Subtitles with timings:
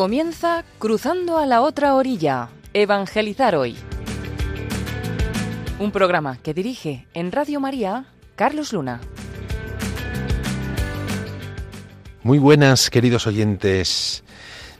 [0.00, 3.76] Comienza Cruzando a la otra orilla, Evangelizar hoy.
[5.78, 9.02] Un programa que dirige en Radio María Carlos Luna.
[12.22, 14.24] Muy buenas, queridos oyentes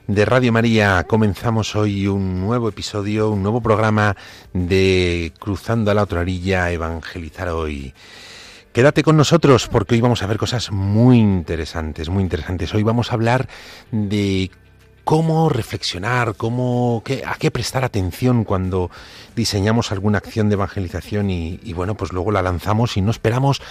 [0.07, 1.03] de Radio María.
[1.03, 4.17] Comenzamos hoy un nuevo episodio, un nuevo programa
[4.53, 7.93] de Cruzando a la otra orilla, Evangelizar hoy.
[8.73, 12.73] Quédate con nosotros porque hoy vamos a ver cosas muy interesantes, muy interesantes.
[12.73, 13.49] Hoy vamos a hablar
[13.91, 14.49] de
[15.03, 18.89] cómo reflexionar, cómo, a qué prestar atención cuando
[19.35, 23.61] diseñamos alguna acción de evangelización y, bueno, pues luego la lanzamos y no esperamos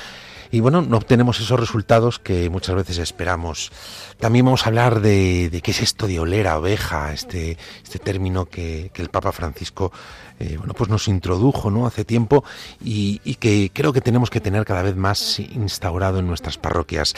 [0.52, 3.70] y bueno, no obtenemos esos resultados que muchas veces esperamos.
[4.18, 8.46] También vamos a hablar de, qué es esto de oler a oveja, este, este término
[8.46, 9.92] que, el Papa Francisco
[10.40, 11.86] eh, bueno, pues nos introdujo ¿no?
[11.86, 12.42] hace tiempo
[12.82, 17.14] y, y que creo que tenemos que tener cada vez más instaurado en nuestras parroquias.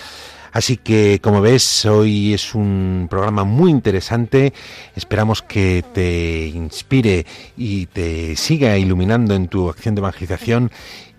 [0.52, 4.52] Así que, como ves, hoy es un programa muy interesante.
[4.94, 7.24] Esperamos que te inspire
[7.56, 10.70] y te siga iluminando en tu acción de evangelización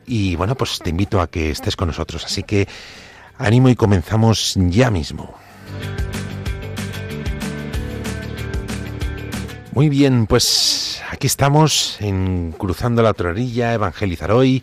[0.06, 2.26] y bueno, pues te invito a que estés con nosotros.
[2.26, 2.68] Así que
[3.38, 5.34] ánimo y comenzamos ya mismo.
[9.74, 14.62] Muy bien, pues aquí estamos en Cruzando la Torrilla, Evangelizar hoy.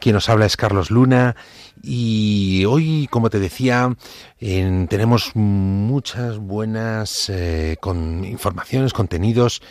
[0.00, 1.34] Quien nos habla es Carlos Luna
[1.82, 3.96] y hoy, como te decía,
[4.38, 9.62] tenemos muchas buenas eh, con informaciones, contenidos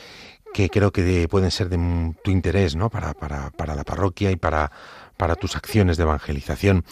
[0.55, 2.89] que creo que pueden ser de tu interés ¿no?
[2.89, 4.71] para, para, para la parroquia y para,
[5.17, 6.83] para tus acciones de evangelización.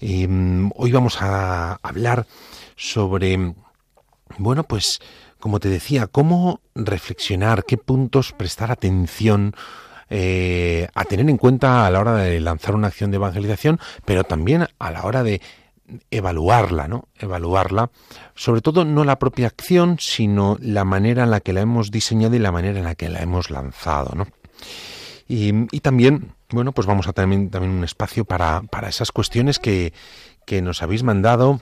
[0.00, 2.26] Em, hoy vamos a hablar
[2.76, 3.54] sobre,
[4.36, 5.00] bueno, pues,
[5.38, 9.54] como te decía, cómo reflexionar, qué puntos prestar atención
[10.08, 14.24] eh, a tener en cuenta a la hora de lanzar una acción de evangelización, pero
[14.24, 15.40] también a la hora de
[16.10, 17.08] evaluarla, ¿no?
[17.18, 17.90] Evaluarla,
[18.34, 22.34] sobre todo no la propia acción, sino la manera en la que la hemos diseñado
[22.34, 24.26] y la manera en la que la hemos lanzado, ¿no?
[25.28, 29.58] Y, y también, bueno, pues vamos a tener también un espacio para, para esas cuestiones
[29.58, 29.92] que,
[30.44, 31.58] que nos habéis mandado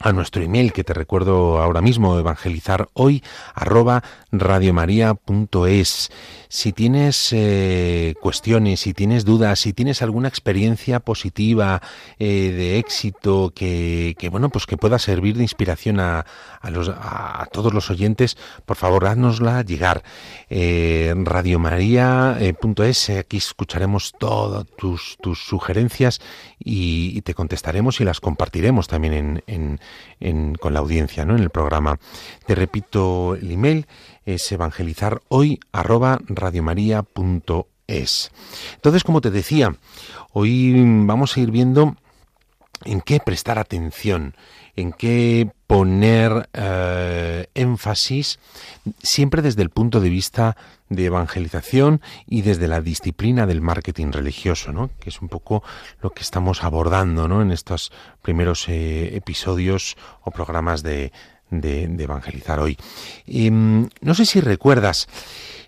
[0.00, 3.22] a nuestro email que te recuerdo ahora mismo, evangelizar hoy
[3.54, 6.10] arroba radiomaria.es.
[6.48, 11.80] Si tienes eh, cuestiones, si tienes dudas, si tienes alguna experiencia positiva
[12.18, 16.26] eh, de éxito que, que, bueno, pues que pueda servir de inspiración a,
[16.60, 20.02] a, todos los oyentes, por favor, haznosla llegar.
[20.50, 26.20] Eh, radiomaria.es, aquí escucharemos todas tus, tus sugerencias
[26.58, 29.80] y, te contestaremos y las compartiremos también en,
[30.60, 31.36] con la audiencia, ¿no?
[31.36, 31.98] En el programa.
[32.46, 33.86] Te repito el email
[34.24, 38.30] es evangelizar hoy arroba radiomaria.es.
[38.74, 39.76] Entonces, como te decía,
[40.32, 40.72] hoy
[41.04, 41.96] vamos a ir viendo
[42.84, 44.34] en qué prestar atención,
[44.76, 48.38] en qué poner eh, énfasis,
[49.02, 50.56] siempre desde el punto de vista
[50.88, 54.90] de evangelización y desde la disciplina del marketing religioso, ¿no?
[55.00, 55.64] que es un poco
[56.00, 57.42] lo que estamos abordando ¿no?
[57.42, 57.90] en estos
[58.22, 61.10] primeros eh, episodios o programas de,
[61.60, 62.76] de, evangelizar hoy.
[63.26, 65.08] Em, no sé si recuerdas,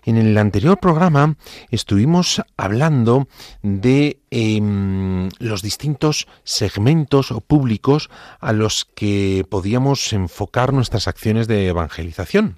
[0.05, 1.35] en el anterior programa
[1.69, 3.27] estuvimos hablando
[3.61, 8.09] de em, los distintos segmentos o públicos
[8.39, 12.57] a los que podíamos enfocar nuestras acciones de evangelización.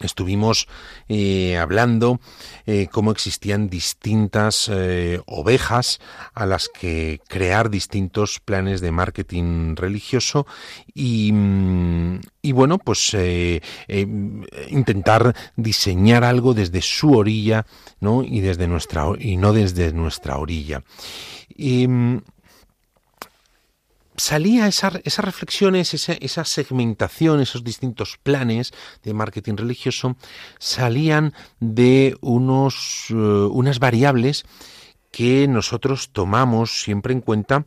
[0.00, 0.68] Estuvimos
[1.08, 2.20] eh, hablando
[2.66, 6.00] eh, cómo existían distintas eh, ovejas
[6.34, 10.46] a las que crear distintos planes de marketing religioso
[10.94, 13.16] y, mm, y bueno, pues
[14.68, 17.66] intentar diseñar algo desde su orilla,
[18.00, 18.22] ¿no?
[18.22, 20.82] Y desde nuestra y no desde nuestra orilla.
[21.56, 22.18] Mm,
[24.18, 30.16] salía esa, esas reflexiones, esa, esa, segmentación, esos distintos planes de marketing religioso,
[30.58, 34.44] salían de unos, eh, unas variables
[35.10, 37.64] que nosotros tomamos siempre en cuenta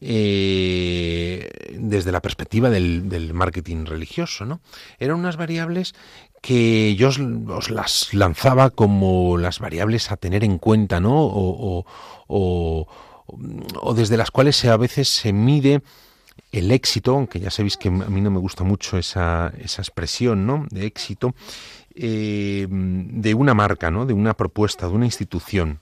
[0.00, 4.44] eh, desde la perspectiva del, marketing religioso.
[4.44, 4.60] ¿no?
[4.98, 5.94] Eran unas variables
[6.42, 11.14] que yo os, las lanzaba como las variables a tener en cuenta, ¿no?
[11.14, 11.86] o
[13.94, 15.82] desde las cuales a veces se mide
[16.50, 20.46] el éxito, aunque ya sabéis que a mí no me gusta mucho esa, esa expresión
[20.46, 20.66] ¿no?
[20.70, 21.34] de éxito,
[21.94, 24.06] eh, de una marca, ¿no?
[24.06, 25.80] de una propuesta, de una institución.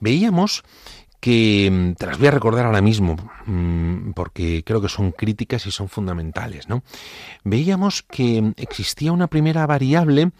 [0.00, 0.64] Veíamos
[1.24, 3.16] que, te las voy a recordar ahora mismo,
[3.46, 6.82] mm, porque creo que son críticas y son fundamentales, ¿no?
[7.44, 10.32] Veíamos que existía una primera variable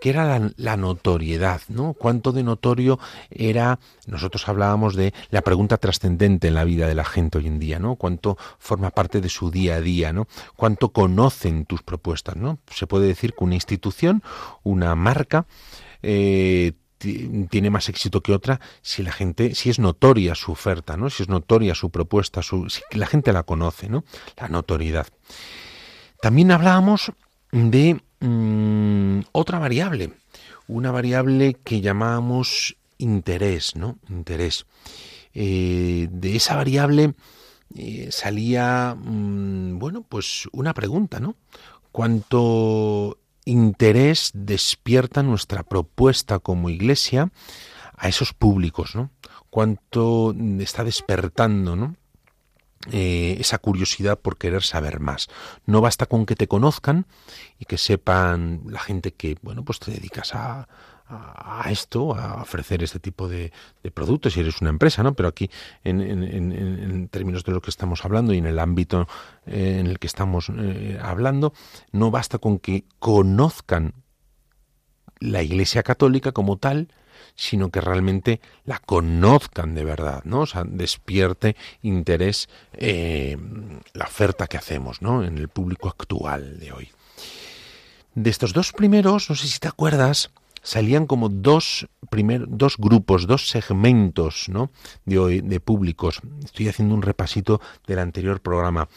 [0.00, 1.94] que era la, notoriedad, ¿no?
[1.94, 2.98] Cuánto de notorio
[3.30, 7.58] era, nosotros hablábamos de la pregunta trascendente en la vida de la gente hoy en
[7.58, 7.96] día, ¿no?
[7.96, 10.26] Cuánto forma parte de su día a día, ¿no?
[10.56, 12.58] Cuánto conocen tus propuestas, ¿no?
[12.70, 14.22] Se puede decir que una institución,
[14.62, 15.46] una marca,
[16.02, 16.72] eh,
[17.50, 21.10] tiene más éxito que otra si la gente, si es notoria su oferta, ¿no?
[21.10, 24.04] Si es notoria su propuesta, su, si la gente la conoce, ¿no?
[24.36, 25.06] La notoriedad.
[26.20, 27.12] También hablábamos
[27.52, 30.12] de mm, otra variable,
[30.66, 33.98] una variable que llamamos interés, ¿no?
[34.08, 34.66] Interés.
[35.34, 37.14] Eh, de esa variable
[37.76, 41.36] eh, salía, mm, bueno, pues una pregunta, ¿no?
[41.92, 47.30] ¿Cuánto interés despierta nuestra propuesta como iglesia
[47.96, 49.10] a esos públicos, ¿no?
[49.50, 51.96] Cuánto está despertando, ¿no?
[52.92, 55.28] Eh, esa curiosidad por querer saber más.
[55.64, 57.06] No basta con que te conozcan
[57.58, 60.68] y que sepan la gente que, bueno, pues te dedicas a,
[61.06, 63.52] a, esto, a ofrecer este tipo de,
[63.92, 65.14] productos, si eres una empresa, ¿no?
[65.14, 65.50] Pero aquí,
[65.82, 69.06] en, términos de lo que estamos hablando y en el ámbito
[69.46, 71.52] eh, en el que estamos eh, hablando,
[71.92, 73.94] no basta con que conozcan
[75.20, 76.88] la Iglesia Católica como tal,
[77.34, 80.40] sino que realmente la conozcan de verdad, ¿no?
[80.40, 83.36] O sea, despierte interés eh,
[83.92, 85.24] la oferta que hacemos, ¿no?
[85.24, 86.90] En el público actual de hoy.
[88.14, 90.30] De estos dos primeros, no sé si te acuerdas,
[90.64, 94.70] salían como dos, primer, dos grupos, dos segmentos ¿no?
[95.04, 96.20] de, de públicos.
[96.44, 98.88] Estoy haciendo un repasito del anterior programa.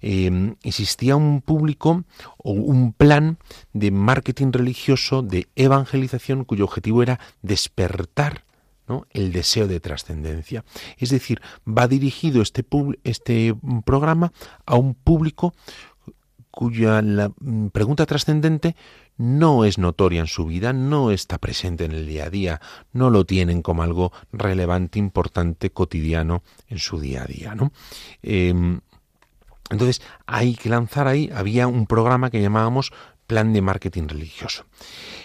[0.00, 2.04] Em, existía un público
[2.36, 3.38] o un plan
[3.72, 8.44] de marketing religioso, de evangelización, cuyo objetivo era despertar
[8.86, 9.06] ¿no?
[9.10, 10.64] el deseo de trascendencia.
[10.98, 12.66] Es decir, va dirigido este,
[13.02, 13.54] este
[13.84, 14.32] programa
[14.66, 15.54] a un público
[16.54, 18.76] cuya mm, pregunta trascendente
[19.16, 22.60] no es notoria en su vida, no está presente en el día a día,
[22.92, 27.54] no lo tienen como algo relevante, importante, cotidiano en su día a día.
[27.54, 27.72] ¿no?
[28.22, 28.80] Em,
[29.70, 32.92] entonces, hay que lanzar ahí, había un programa que llamábamos
[33.26, 34.66] plan de marketing religioso.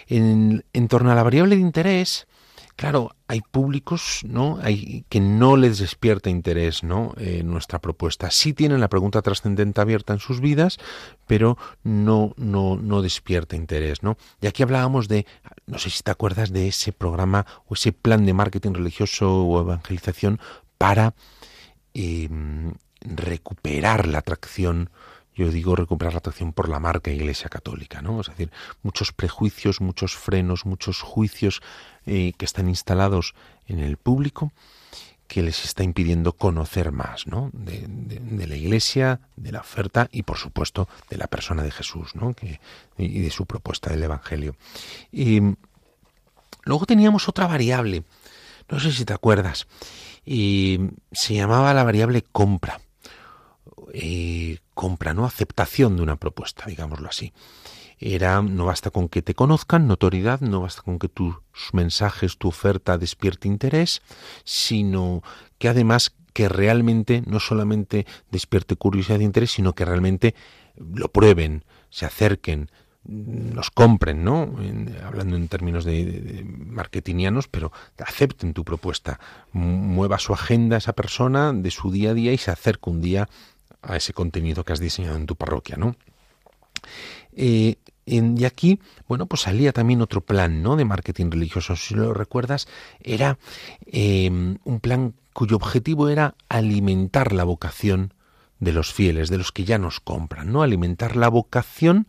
[0.07, 2.27] En torno a la variable de interés,
[2.79, 4.57] Claro, hay públicos, ¿no?
[4.61, 7.13] Hay que no les despierta interés, ¿no?
[7.17, 8.31] Eh, nuestra propuesta.
[8.31, 10.77] Sí tienen la pregunta trascendente abierta en sus vidas,
[11.27, 14.17] pero no, no, no despierta interés, ¿no?
[14.39, 15.25] Y aquí hablábamos de,
[15.67, 19.59] no sé si te acuerdas de ese programa o ese plan de marketing religioso o
[19.59, 20.39] evangelización
[20.77, 21.15] para
[21.93, 24.89] em, recuperar la atracción
[25.39, 28.19] yo digo recuperar la atracción por la marca Iglesia Católica, ¿no?
[28.19, 28.51] Es decir,
[28.83, 31.61] muchos prejuicios, muchos frenos, muchos juicios
[32.05, 34.51] eh, que están instalados en el público
[35.27, 37.51] que les está impidiendo conocer más ¿no?
[37.53, 42.33] de, la Iglesia, de la oferta y, por supuesto, de la persona de Jesús ¿no?
[42.33, 42.59] que,
[42.97, 44.55] y de su propuesta del Evangelio.
[45.11, 45.39] Y
[46.63, 48.03] luego teníamos otra variable,
[48.69, 49.67] no sé si te acuerdas,
[50.25, 50.79] y
[51.11, 52.81] se llamaba la variable compra.
[53.93, 55.25] Eh, compra, ¿no?
[55.25, 57.33] Aceptación de una propuesta, digámoslo así
[57.99, 61.35] era no basta con que te conozcan, notoriedad, no basta con que tus
[61.73, 64.01] mensajes, tu oferta despierte interés,
[64.45, 65.21] sino
[65.57, 70.35] que además que realmente no solamente despierte curiosidad e interés, sino que realmente
[70.77, 72.69] lo prueben, se acerquen,
[73.03, 74.55] nos compren, ¿no?
[75.03, 79.19] hablando en términos de, marketingianos, pero acepten tu propuesta,
[79.51, 83.27] mueva su agenda esa persona de su día a día y se acerque un día
[83.81, 85.95] a ese contenido que has diseñado en tu parroquia, ¿no?
[87.33, 90.75] Eh, y aquí, bueno, pues salía también otro plan, ¿no?
[90.75, 91.75] De marketing religioso.
[91.75, 92.67] Si lo recuerdas,
[93.01, 93.37] era
[93.85, 98.13] em, un plan cuyo objetivo era alimentar la vocación
[98.59, 100.63] de los fieles, de los que ya nos compran, ¿no?
[100.63, 102.07] Alimentar la vocación,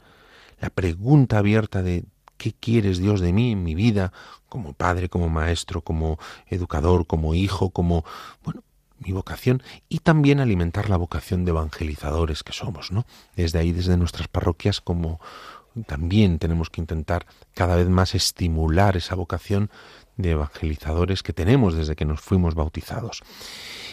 [0.58, 2.04] la pregunta abierta de
[2.38, 4.12] ¿qué quieres Dios de mí en mi vida?
[4.48, 8.04] Como padre, como maestro, como educador, como hijo, como,
[8.42, 8.64] bueno,
[9.00, 13.06] mi vocación y también alimentar la vocación de evangelizadores que somos, ¿no?
[13.34, 15.20] Desde ahí, desde nuestras parroquias, como
[15.86, 19.70] también tenemos que intentar cada vez más estimular esa vocación
[20.16, 23.22] de evangelizadores que tenemos desde que nos fuimos bautizados.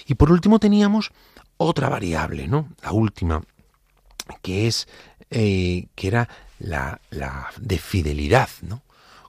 [0.06, 1.12] Y por último teníamos
[1.58, 2.70] otra variable, ¿no?
[2.84, 3.42] La última,
[4.42, 4.88] que es
[5.32, 8.82] eh, que era la, la de fidelidad, ¿no?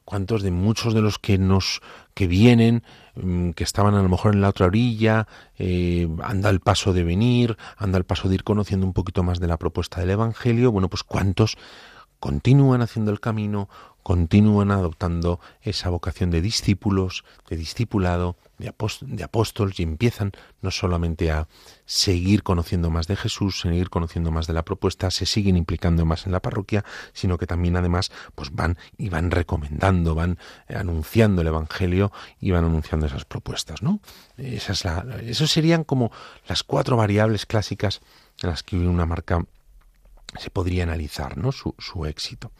[0.08, 1.82] cuántos de muchos de los que nos
[2.14, 2.82] que vienen
[3.54, 5.26] que estaban a lo mejor en la otra orilla
[5.58, 9.40] eh, anda el paso de venir anda el paso de ir conociendo un poquito más
[9.40, 11.56] de la propuesta del evangelio bueno pues cuántos
[12.20, 13.68] continúan haciendo el camino,
[14.02, 21.46] continúan adoptando esa vocación de discípulos, de discipulado, de, apóstoles y empiezan no solamente a
[21.84, 26.26] seguir conociendo más de Jesús, seguir conociendo más de la propuesta, se siguen implicando más
[26.26, 30.38] en la parroquia, sino que también además pues van y van recomendando, van
[30.68, 34.00] anunciando el evangelio y van anunciando esas propuestas, ¿no?
[34.36, 36.10] Esa es la, eso serían como
[36.46, 38.00] las cuatro variables clásicas
[38.42, 39.44] en las que una marca
[40.36, 41.52] se podría analizar, ¿no?
[41.52, 42.50] Su, su éxito.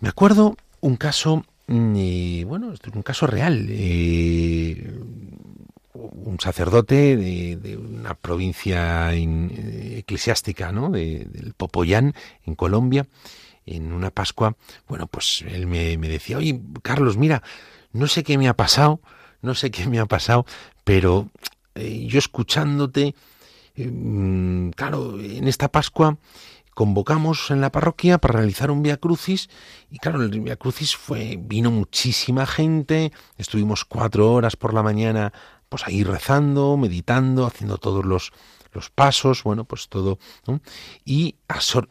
[0.00, 3.66] Me acuerdo un caso y bueno, esto es un caso real.
[3.70, 4.92] Eh,
[5.94, 10.90] un sacerdote de, una provincia eclesiástica, ¿no?
[10.90, 12.14] del Popoyán,
[12.44, 13.06] en Colombia,
[13.66, 14.56] en una Pascua,
[14.88, 17.42] bueno, pues él me, decía, oye, Carlos, mira,
[17.92, 19.00] no sé qué me ha pasado,
[19.42, 20.46] no sé qué me ha pasado,
[20.84, 21.28] pero
[21.74, 23.14] eh, yo escuchándote,
[23.76, 26.18] eh, mm, claro, en esta Pascua
[26.74, 29.48] convocamos en la parroquia para realizar un Via Crucis
[29.90, 35.32] y claro, el Via Crucis fue, vino muchísima gente, estuvimos cuatro horas por la mañana
[35.68, 38.32] pues ahí rezando, meditando, haciendo todos los,
[38.72, 40.18] los pasos, bueno, pues todo,
[41.04, 41.36] y,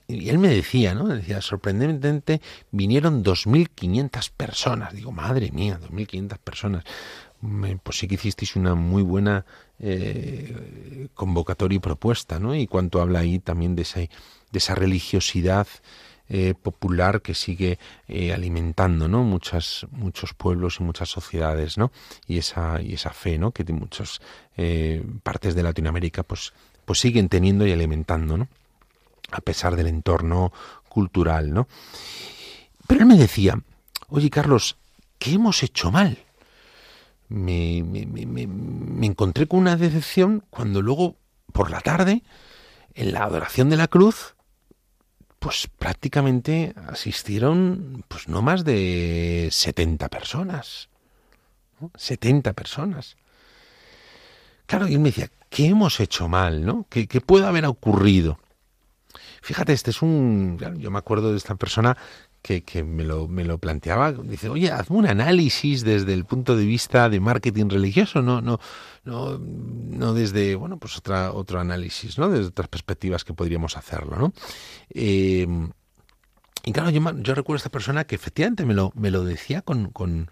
[0.08, 1.08] y, él me decía, ¿no?
[1.08, 4.94] Decía, sorprendentemente vinieron 2.500 personas.
[4.94, 6.84] Digo, madre mía, 2.500 personas.
[7.84, 9.46] Pues sí que hicisteis una muy buena
[9.80, 12.54] eh, convocatoria y propuesta, ¿no?
[12.54, 14.10] Y cuánto habla ahí también de ese
[14.52, 15.68] de esa religiosidad
[16.28, 19.24] eh, popular que sigue eh, alimentando ¿no?
[19.24, 21.92] Muchas, muchos pueblos y muchas sociedades ¿no?
[22.28, 23.52] y, esa, y esa fe ¿no?
[23.52, 24.22] que de muchas
[25.24, 26.54] partes de Latinoamérica pues,
[26.86, 28.48] pues siguen teniendo y alimentando ¿no?
[29.32, 30.52] a pesar del entorno
[30.88, 31.68] cultural ¿no?
[32.86, 33.60] pero él me decía
[34.10, 34.78] oye Carlos
[35.18, 36.20] ¿qué hemos hecho mal?
[37.30, 41.16] Me, me, me, me encontré con una decepción cuando luego
[41.54, 42.24] por la tarde
[42.96, 44.36] en la adoración de la cruz
[45.40, 50.90] pues prácticamente asistieron pues no más de 70 personas.
[51.96, 53.16] 70 personas.
[54.66, 56.66] Claro, y él me decía, ¿qué hemos hecho mal?
[56.66, 56.86] ¿no?
[56.90, 58.38] ¿Qué, ¿Qué, puede haber ocurrido?
[59.42, 60.60] Fíjate, este es un...
[60.78, 61.98] Yo me acuerdo de esta persona
[62.42, 66.56] que, que me, lo, me, lo, planteaba, dice, oye, hazme un análisis desde el punto
[66.56, 68.60] de vista de marketing religioso, no, no,
[69.04, 72.30] no, no desde, bueno, pues otra, otro análisis, ¿no?
[72.30, 74.34] Desde otras perspectivas que podríamos hacerlo, ¿no?
[74.90, 75.72] Em,
[76.64, 79.62] y claro, yo, yo, recuerdo a esta persona que efectivamente me lo, me lo decía
[79.62, 80.30] con, con,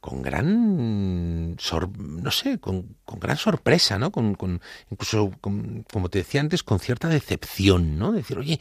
[0.00, 4.12] con gran, no sé, con, con, gran sorpresa, ¿no?
[4.12, 4.60] Con, con
[4.90, 8.12] incluso, como te decía antes, con cierta decepción, ¿no?
[8.12, 8.60] Decir, oye,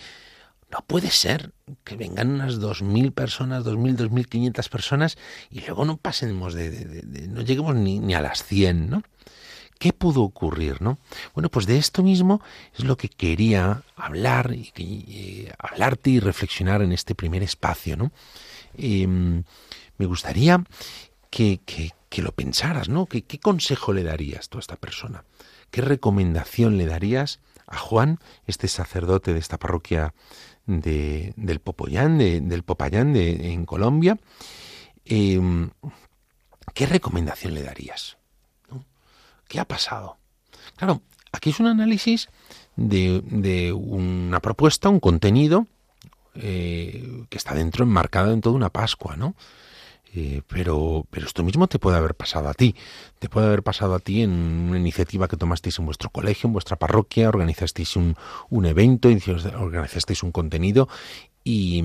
[0.74, 1.54] no puede ser
[1.84, 5.18] que vengan unas 2.000 personas, 2.000, 2.500 personas
[5.52, 9.04] y luego no pasemos de, no lleguemos ni, a las 100, ¿no?
[9.78, 10.98] ¿Qué pudo ocurrir, no?
[11.36, 12.42] Bueno, pues de esto mismo
[12.76, 18.12] es lo que quería hablar y eh, hablarte y reflexionar en este primer espacio, ¿no?
[18.76, 19.44] Em,
[20.00, 20.64] me gustaría
[21.30, 21.60] que,
[22.18, 23.06] lo pensaras, ¿no?
[23.06, 25.24] ¿Qué, ¿Qué consejo le darías tú a esta persona?
[25.70, 30.14] ¿Qué recomendación le darías a Juan, este sacerdote de esta parroquia
[30.66, 34.18] de, del Popoyán, de, del Popayán de, en Colombia,
[35.06, 35.72] em,
[36.74, 38.18] ¿qué recomendación le darías?
[39.48, 40.18] ¿Qué ha pasado?
[40.78, 41.02] Claro,
[41.32, 42.30] aquí es un análisis
[42.76, 45.68] de, de una propuesta, un contenido
[46.36, 49.36] eh, que está dentro, enmarcado en toda una Pascua, ¿no?
[50.16, 52.76] Eh, pero, pero esto mismo te puede haber pasado a ti.
[53.20, 56.54] Te puede haber pasado a ti en una iniciativa que tomasteis en vuestro colegio, en
[56.54, 58.16] vuestra parroquia, organizasteis un,
[58.50, 59.10] un evento,
[59.58, 60.88] organizasteis un contenido
[61.44, 61.84] y,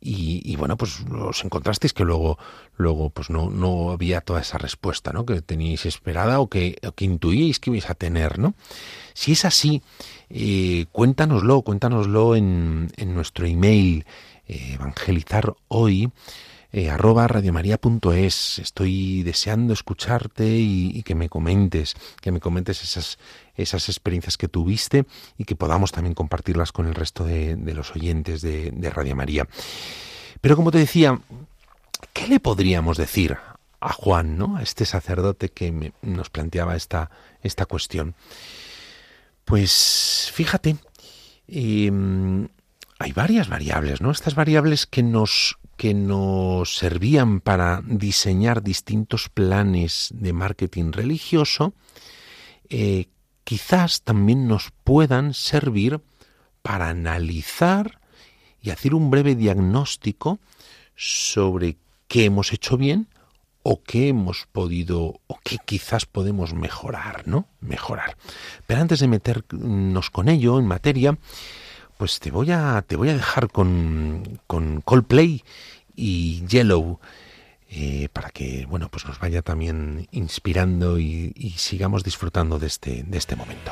[0.00, 2.38] y, bueno, pues os encontrasteis que luego,
[2.76, 5.26] luego pues no, no había toda esa respuesta ¿no?
[5.26, 8.38] que teníais esperada o que, que intuíais que ibais a tener.
[8.38, 8.54] ¿no?
[9.14, 9.82] Si es así,
[10.30, 14.06] eh, cuéntanoslo, cuéntanoslo en, en nuestro email
[14.46, 16.10] eh, evangelizar hoy
[16.72, 18.58] eh, arroba radiomaria.es.
[18.58, 23.18] Estoy deseando escucharte y, que me comentes, que me comentes esas,
[23.54, 25.04] esas experiencias que tuviste
[25.36, 29.46] y que podamos también compartirlas con el resto de, los oyentes de, de, Radio María.
[30.40, 31.20] Pero como te decía,
[32.14, 33.36] ¿qué le podríamos decir
[33.80, 34.56] a Juan, ¿no?
[34.56, 37.10] a este sacerdote que nos planteaba esta,
[37.42, 38.14] esta cuestión?
[39.44, 40.76] Pues fíjate,
[41.48, 42.48] em,
[42.98, 44.10] hay varias variables, ¿no?
[44.10, 51.74] Estas variables que nos que nos servían para diseñar distintos planes de marketing religioso,
[52.68, 53.08] eh,
[53.42, 56.00] quizás también nos puedan servir
[56.62, 58.00] para analizar
[58.60, 60.38] y hacer un breve diagnóstico
[60.94, 63.08] sobre qué hemos hecho bien
[63.64, 67.48] o qué hemos podido o qué quizás podemos mejorar, ¿no?
[67.60, 68.16] Mejorar.
[68.68, 71.18] Pero antes de meternos con ello en materia,
[72.02, 75.44] pues te voy a, te voy a dejar con, con Coldplay
[75.94, 76.98] y Yellow.
[77.70, 83.04] Eh, para que bueno pues nos vaya también inspirando y, y sigamos disfrutando de este,
[83.04, 83.70] de este momento.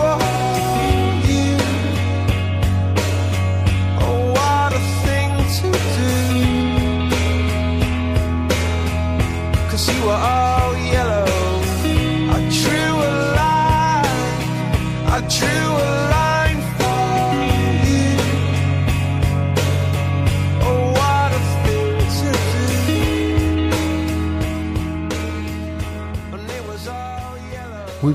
[0.00, 0.29] Muy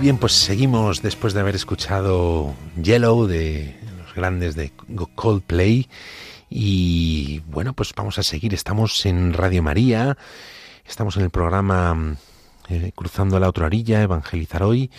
[0.06, 4.72] bien, pues seguimos después de haber escuchado Yellow de los grandes de
[5.16, 5.90] Coldplay.
[6.48, 8.54] Y bueno, pues vamos a seguir.
[8.54, 10.16] Estamos en Radio María,
[10.86, 12.18] estamos en el programa
[12.70, 14.92] eh, Cruzando la otra orilla, Evangelizar hoy.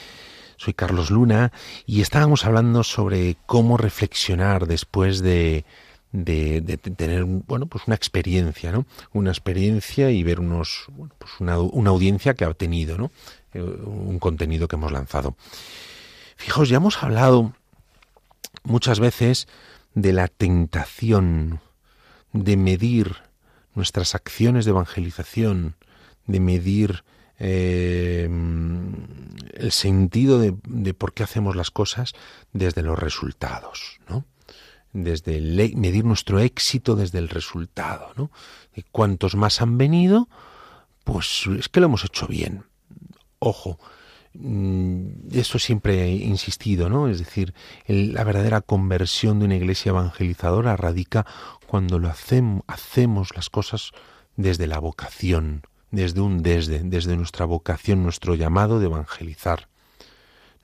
[0.57, 1.53] Soy Carlos Luna.
[1.87, 5.65] Y estábamos hablando sobre cómo reflexionar después de,
[6.11, 10.87] de, tener bueno pues una experiencia no una experiencia y ver unos
[11.19, 13.11] pues una, una, audiencia que ha tenido no
[13.63, 15.37] un contenido que hemos lanzado.
[16.37, 17.55] Fijaos, ya hemos hablado
[18.65, 19.49] muchas veces
[19.95, 21.61] de la tentación
[22.33, 23.17] de medir
[23.75, 25.77] nuestras acciones de evangelización,
[26.27, 27.05] de medir
[27.39, 28.29] eh,
[29.55, 32.15] el sentido de, por qué hacemos las cosas
[32.53, 34.25] desde los resultados, ¿no?
[34.93, 35.41] Desde
[35.77, 38.31] medir nuestro éxito desde el resultado, ¿no?
[38.75, 40.29] Y cuantos más han venido,
[41.05, 42.65] pues es que lo hemos hecho bien.
[43.39, 43.79] Ojo,
[44.35, 47.09] mm, eso siempre he insistido, ¿no?
[47.09, 47.55] Es decir,
[47.87, 51.27] la verdadera conversión de una iglesia evangelizadora radica
[51.67, 53.93] cuando lo hacemos, hacemos las cosas
[54.37, 59.69] desde la vocación, desde un desde, desde nuestra vocación, nuestro llamado de evangelizar,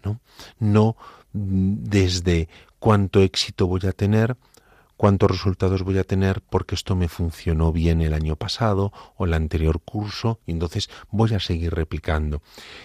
[0.04, 0.20] ¿no?
[0.58, 0.96] No
[1.32, 4.36] mm, desde cuánto éxito voy a tener,
[5.02, 9.34] cuántos resultados voy a tener porque esto me funcionó bien el año pasado o el
[9.34, 12.40] anterior curso y entonces voy a seguir replicando.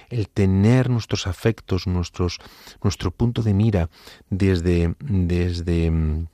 [0.09, 2.39] El tener nuestros afectos, nuestros,
[2.81, 3.91] nuestro punto de mira
[4.31, 6.27] desde, desde mm,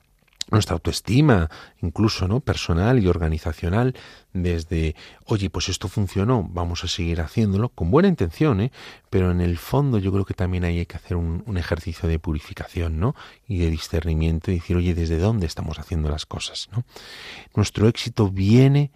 [0.54, 1.50] nuestra autoestima,
[1.82, 2.40] incluso ¿no?
[2.40, 3.94] personal y organizacional,
[4.32, 8.72] desde, oye, pues esto funcionó, vamos a seguir haciéndolo, con buena intención, ¿eh?
[9.10, 12.98] pero en el fondo yo creo que también hay que hacer un, ejercicio de purificación
[12.98, 13.14] ¿no?
[13.46, 16.68] y de discernimiento y decir, oye, ¿desde dónde estamos haciendo las cosas?
[16.72, 16.84] ¿no?
[17.54, 18.90] Nuestro éxito viene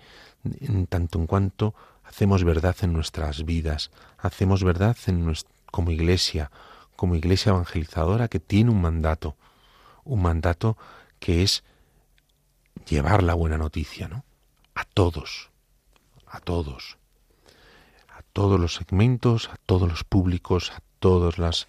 [0.61, 5.33] en tanto en cuanto hacemos verdad en nuestras vidas, hacemos verdad en
[5.71, 6.51] como iglesia,
[6.97, 9.37] como iglesia evangelizadora que tiene un mandato,
[10.05, 10.77] un mandato
[11.19, 11.65] que es
[12.89, 14.25] llevar la buena noticia, ¿no?
[14.75, 15.51] A todos,
[16.27, 16.99] a todos,
[18.09, 21.69] a todos los segmentos, a todos los públicos, a todas las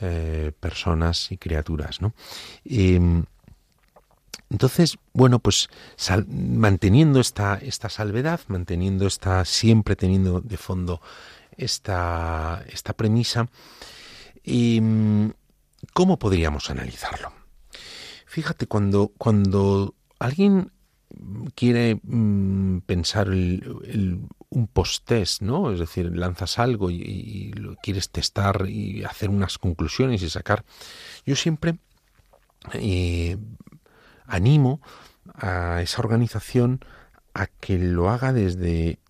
[0.00, 2.14] eh, personas y criaturas, ¿no?
[2.64, 3.24] Em,
[4.50, 5.68] entonces, bueno, pues
[6.26, 11.00] manteniendo esta, esta salvedad, manteniendo esta, siempre teniendo de fondo
[11.56, 13.48] esta, esta premisa,
[14.42, 15.30] y, mm,
[15.92, 17.39] ¿cómo podríamos analizarlo?
[18.30, 20.70] Fíjate, cuando, cuando alguien
[21.56, 25.72] quiere mm, pensar un post-test, ¿no?
[25.72, 30.64] Es decir, lanzas algo y, lo quieres testar y hacer unas conclusiones y sacar.
[31.26, 31.78] Yo siempre
[32.74, 33.36] eh,
[34.28, 34.80] animo
[35.34, 36.84] a esa organización
[37.34, 39.00] a que lo haga desde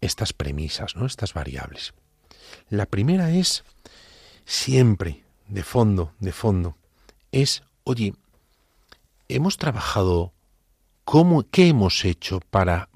[0.00, 1.06] estas premisas, ¿no?
[1.06, 1.94] Estas variables.
[2.68, 3.62] La primera es
[4.44, 6.76] siempre de fondo, de fondo,
[7.30, 8.12] es, oye,
[9.28, 10.32] hemos trabajado
[11.04, 12.88] cómo qué hemos hecho para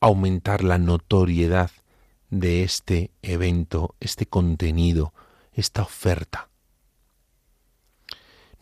[0.00, 1.70] aumentar la notoriedad
[2.30, 5.12] de este evento, este contenido,
[5.52, 6.48] esta oferta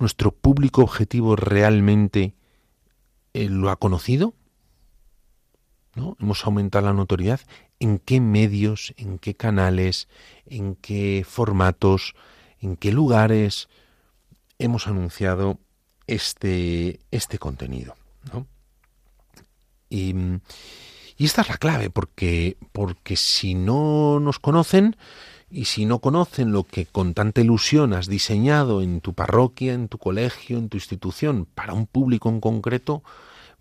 [0.00, 2.34] nuestro público objetivo realmente
[3.34, 4.34] eh, lo ha conocido?
[5.94, 6.16] ¿No?
[6.20, 7.40] Hemos aumentado la notoriedad.
[7.78, 10.08] ¿En qué medios, en qué canales,
[10.46, 12.14] en qué formatos,
[12.60, 13.68] en qué lugares
[14.58, 15.58] hemos anunciado
[16.10, 17.96] este, este contenido?
[19.88, 20.14] Y,
[21.16, 24.96] y, esta es la clave, porque, porque si no nos conocen,
[25.50, 29.88] y si no conocen lo que con tanta ilusión has diseñado en tu parroquia, en
[29.88, 33.02] tu colegio, en tu institución, para un público en concreto,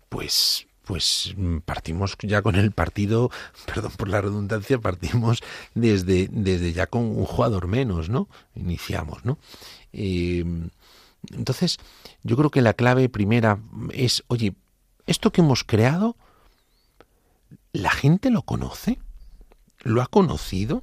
[0.08, 1.36] pues pues
[1.66, 3.30] partimos ya con el partido,
[3.66, 5.40] perdón por la redundancia, partimos
[5.72, 8.28] desde, desde ya con un jugador menos, ¿no?
[8.56, 9.38] Iniciamos, ¿no?
[9.92, 10.44] Eh,
[11.32, 11.78] entonces,
[12.22, 13.58] yo creo que la clave primera
[13.92, 14.54] es, oye,
[15.06, 16.16] esto que hemos creado,
[17.72, 18.98] ¿la gente lo conoce?
[19.80, 20.82] ¿Lo ha conocido?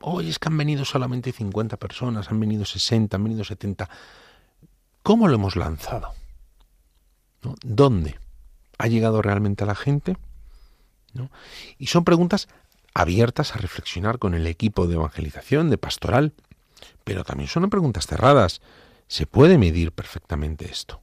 [0.00, 3.88] Hoy es que han venido solamente 50 personas, han venido 60, han venido 70.
[5.02, 6.12] ¿Cómo lo hemos lanzado?
[7.62, 8.18] ¿Dónde?
[8.78, 10.16] ¿Ha llegado realmente a la gente?
[11.78, 12.48] Y son preguntas
[12.94, 16.32] abiertas a reflexionar con el equipo de evangelización, de pastoral,
[17.04, 18.60] pero también son preguntas cerradas.
[19.12, 21.02] Se puede medir perfectamente esto.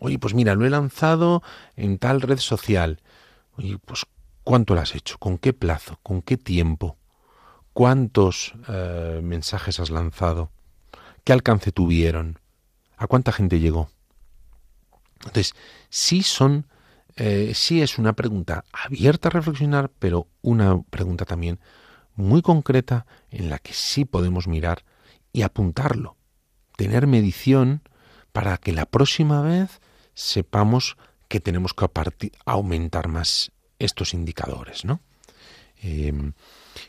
[0.00, 1.42] Oye, pues mira, lo he lanzado
[1.74, 3.00] en tal red social.
[3.56, 4.04] Oye, pues
[4.44, 5.16] ¿cuánto lo has hecho?
[5.16, 5.98] ¿Con qué plazo?
[6.02, 6.98] ¿Con qué tiempo?
[7.72, 10.50] ¿Cuántos eh, mensajes has lanzado?
[11.24, 12.38] ¿Qué alcance tuvieron?
[12.98, 13.88] ¿A cuánta gente llegó?
[15.20, 15.54] Entonces,
[15.88, 16.66] sí son,
[17.16, 21.58] eh, sí es una pregunta abierta a reflexionar, pero una pregunta también
[22.16, 24.84] muy concreta en la que sí podemos mirar
[25.32, 26.18] y apuntarlo,
[26.76, 27.82] tener medición
[28.32, 29.80] para que la próxima vez
[30.14, 30.96] sepamos
[31.28, 31.86] que tenemos que
[32.44, 35.00] aumentar más estos indicadores, ¿no?
[35.82, 36.34] Em,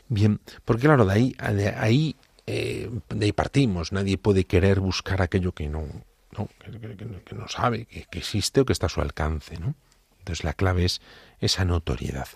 [0.08, 2.16] Bien, porque claro, de ahí, de ahí,
[2.46, 3.92] eh, de ahí partimos.
[3.92, 5.86] Nadie puede querer buscar aquello que no,
[7.24, 9.58] que, no sabe, que, existe o que está a su alcance.
[9.58, 9.74] ¿no?
[10.18, 11.00] Entonces la clave es
[11.40, 12.28] esa notoriedad.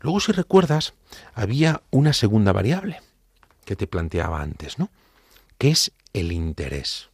[0.00, 0.94] Luego, si recuerdas,
[1.34, 3.00] había una segunda variable
[3.64, 4.90] que te planteaba antes, ¿no?
[5.58, 7.10] Que es el interés.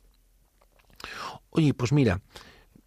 [1.51, 2.21] Oye, pues mira,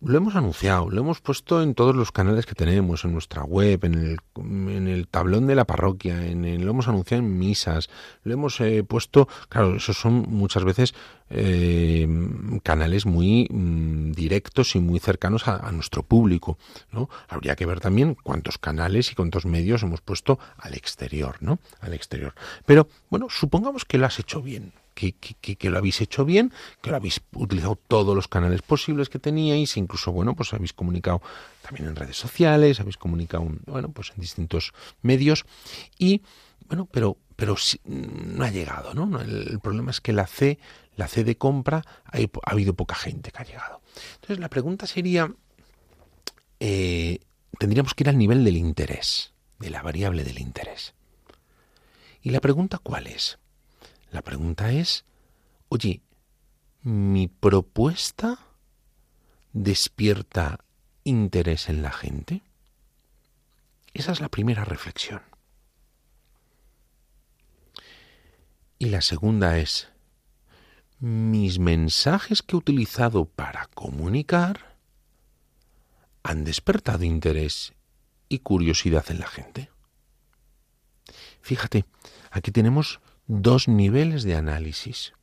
[0.01, 3.83] lo hemos anunciado, lo hemos puesto en todos los canales que tenemos, en nuestra web,
[3.85, 7.89] en el, en el tablón de la parroquia, en lo hemos anunciado en misas,
[8.23, 10.93] lo hemos eh, puesto, claro, esos son muchas veces
[11.29, 12.07] eh,
[12.63, 16.57] canales muy mm, directos y muy cercanos a, a, nuestro público,
[16.91, 17.09] ¿no?
[17.27, 21.59] Habría que ver también cuántos canales y cuántos medios hemos puesto al exterior, ¿no?
[21.81, 22.35] Al exterior.
[22.65, 26.95] Pero, bueno, supongamos que lo has hecho bien, que, lo habéis hecho bien, que lo
[26.95, 31.21] habéis utilizado todos los canales posibles que teníais, incluso, bueno, pues habéis comunicado
[31.61, 35.45] también en redes sociales, habéis comunicado, bueno, pues en distintos medios
[35.99, 36.21] y,
[36.67, 37.55] bueno, pero, pero
[37.85, 39.21] no ha llegado, ¿no?
[39.21, 40.57] El, problema es que la C,
[40.95, 42.17] la C de compra, ha,
[42.49, 43.81] habido poca gente que ha llegado.
[44.15, 45.31] Entonces, la pregunta sería,
[46.59, 47.19] eh,
[47.59, 50.93] tendríamos que ir al nivel del interés, de la variable del interés.
[52.21, 53.37] ¿Y la pregunta cuál es?
[54.15, 55.03] La pregunta es,
[55.67, 56.01] oye,
[56.83, 58.39] ¿mi propuesta
[59.51, 60.63] despierta
[61.03, 62.41] interés en la gente?
[63.93, 65.21] Esa es la primera reflexión.
[68.79, 69.89] Y la segunda es,
[70.99, 74.77] ¿mis mensajes que he utilizado para comunicar
[76.23, 77.73] han despertado interés
[78.29, 79.69] y curiosidad en la gente?
[81.41, 81.83] Fíjate,
[82.31, 85.13] aquí tenemos dos niveles de análisis.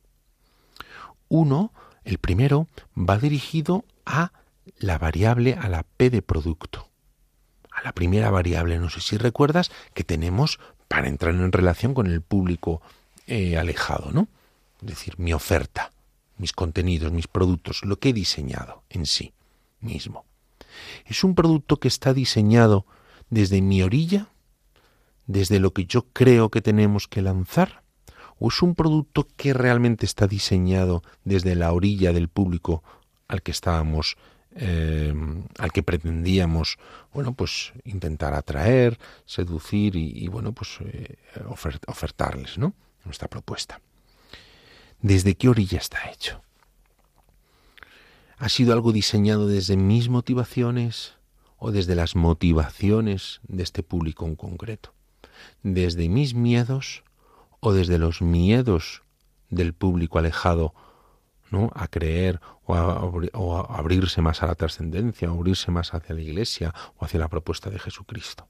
[1.29, 1.71] Uno,
[2.03, 4.31] el primero, va dirigido a
[4.77, 6.89] la variable, a la P de producto.
[7.71, 12.07] A la primera variable, no sé si recuerdas, que tenemos para entrar en relación con
[12.07, 12.81] el público
[13.25, 14.27] eh, alejado, ¿no?
[14.81, 15.91] Es decir, mi oferta,
[16.37, 19.33] mis contenidos, mis productos, lo que he diseñado en sí.
[19.79, 20.25] mismo.
[21.05, 22.85] Es un producto que está diseñado
[23.29, 24.29] desde mi orilla,
[25.25, 27.82] desde lo que yo creo que tenemos que lanzar,
[28.49, 32.83] es un producto que realmente está diseñado desde la orilla del público
[33.27, 34.17] al que estábamos
[34.55, 35.13] eh,
[35.57, 36.77] al que pretendíamos
[37.11, 41.17] bueno pues intentar atraer seducir y, bueno pues eh,
[41.87, 42.73] ofertarles no
[43.05, 43.81] nuestra propuesta.
[45.01, 46.41] Desde qué orilla está hecho
[48.37, 51.13] ha sido algo diseñado desde mis motivaciones
[51.57, 54.93] o desde las motivaciones de este público en concreto
[55.63, 57.03] desde mis miedos
[57.63, 59.03] o desde los miedos
[59.49, 60.73] del público alejado
[61.49, 61.71] ¿no?
[61.73, 66.73] a creer o a, abrirse más a la trascendencia, o abrirse más hacia la Iglesia
[66.97, 68.49] o hacia la propuesta de Jesucristo.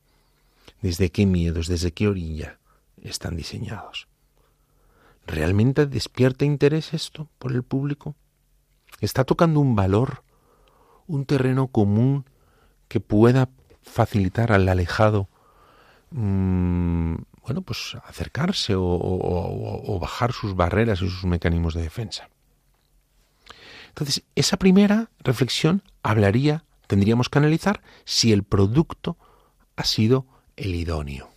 [0.81, 2.57] ¿Desde qué miedos, desde qué orilla
[3.03, 4.07] están diseñados?
[5.27, 8.15] ¿Realmente despierta interés esto por el público?
[8.99, 10.23] ¿Está tocando un valor,
[11.05, 12.25] un terreno común
[12.87, 13.49] que pueda
[13.83, 15.29] facilitar al alejado
[16.09, 22.29] mm, bueno, pues acercarse o, bajar sus barreras y sus mecanismos de defensa.
[23.89, 29.17] Entonces, esa primera reflexión hablaría, tendríamos que analizar si el producto
[29.75, 30.25] ha sido
[30.55, 31.29] el idóneo.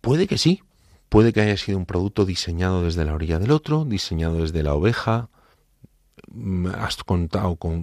[0.00, 0.62] Puede que sí,
[1.08, 4.74] puede que haya sido un producto diseñado desde la orilla del otro, diseñado desde la
[4.74, 5.28] oveja,
[6.74, 7.82] has contado con,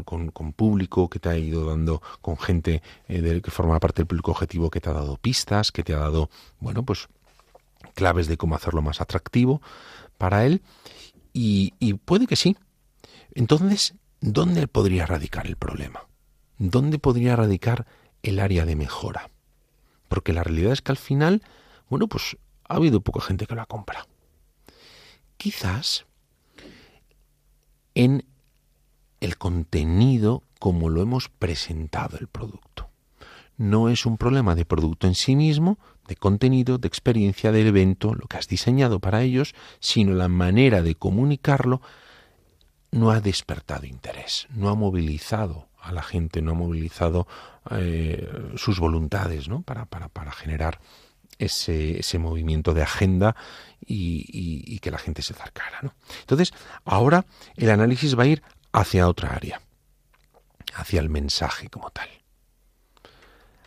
[0.56, 4.70] público que te ha ido dando, con gente eh, que forma parte del público objetivo
[4.70, 7.08] que te ha dado pistas, que te ha dado, bueno, pues
[7.94, 9.62] claves de cómo hacerlo más atractivo
[10.18, 10.62] para él.
[11.34, 11.72] Y,
[12.06, 12.58] puede que sí.
[13.34, 16.08] Entonces, ¿dónde podría radicar el problema?
[16.58, 17.88] ¿Dónde podría radicar
[18.22, 19.30] el área de mejora?
[20.10, 21.42] Porque la realidad es que al final,
[21.90, 24.08] bueno, pues ha habido poca gente que lo ha comprado.
[25.38, 26.06] Quizás
[27.96, 28.26] en
[29.20, 32.90] el contenido como lo hemos presentado el producto.
[33.58, 35.78] No es un problema de producto en sí mismo,
[36.08, 40.82] de contenido, de experiencia del evento, lo que has diseñado para ellos, sino la manera
[40.82, 41.82] de comunicarlo
[42.92, 47.28] no ha despertado interés, no ha movilizado a la gente, no ha movilizado
[47.72, 49.62] eh, sus voluntades ¿no?
[49.62, 50.80] para, para, para generar
[51.40, 53.36] ese, ese, movimiento de agenda
[53.94, 55.80] y, que la gente se acercara.
[55.82, 55.94] ¿no?
[56.22, 56.54] Entonces,
[56.86, 57.26] ahora
[57.56, 59.62] el análisis va a ir hacia otra área,
[60.74, 62.10] hacia el mensaje como tal.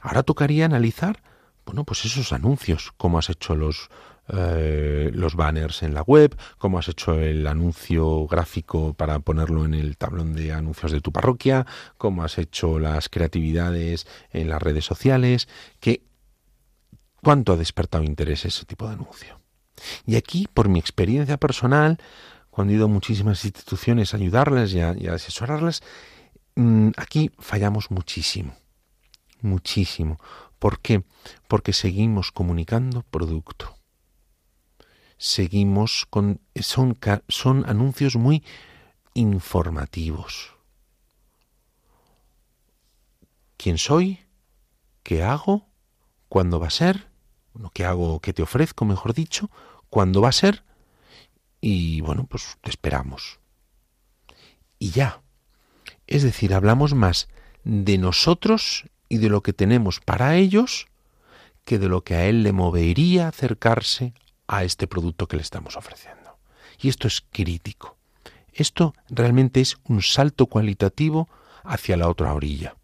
[0.00, 1.22] Ahora tocaría analizar
[1.64, 3.88] bueno, pues esos anuncios, cómo has hecho los,
[4.28, 9.74] eh, los banners en la web, cómo has hecho el anuncio gráfico para ponerlo en
[9.74, 14.84] el tablón de anuncios de tu parroquia, cómo has hecho las creatividades en las redes
[14.84, 15.48] sociales,
[15.80, 16.02] que
[17.22, 19.43] cuánto ha despertado interés ese tipo de anuncio.
[20.06, 21.98] Y aquí, por mi experiencia personal,
[22.50, 25.82] cuando he ido a muchísimas instituciones a ayudarles y a, asesorarles,
[26.54, 28.54] mm, aquí fallamos muchísimo,
[29.40, 30.20] muchísimo.
[30.58, 31.04] ¿Por qué?
[31.48, 33.76] Porque seguimos comunicando producto.
[35.16, 36.40] Seguimos con...
[36.54, 38.44] Son, son anuncios muy
[39.14, 40.54] informativos.
[43.56, 44.20] ¿Quién soy?
[45.02, 45.66] ¿Qué hago?
[46.28, 47.13] ¿Cuándo va a ser?
[47.72, 48.20] ¿Qué hago?
[48.20, 49.50] ¿Qué te ofrezco, mejor dicho?
[49.88, 50.64] ¿Cuándo va a ser?
[51.60, 53.38] Y bueno, pues te esperamos.
[54.78, 55.22] Y ya.
[56.06, 57.28] Es decir, hablamos más
[57.64, 60.88] de nosotros y de lo que tenemos para ellos
[61.64, 64.12] que de lo que a él le movería acercarse
[64.46, 66.38] a este producto que le estamos ofreciendo.
[66.78, 67.96] Y esto es crítico.
[68.52, 71.28] Esto realmente es un salto cualitativo
[71.62, 72.76] hacia la otra orilla.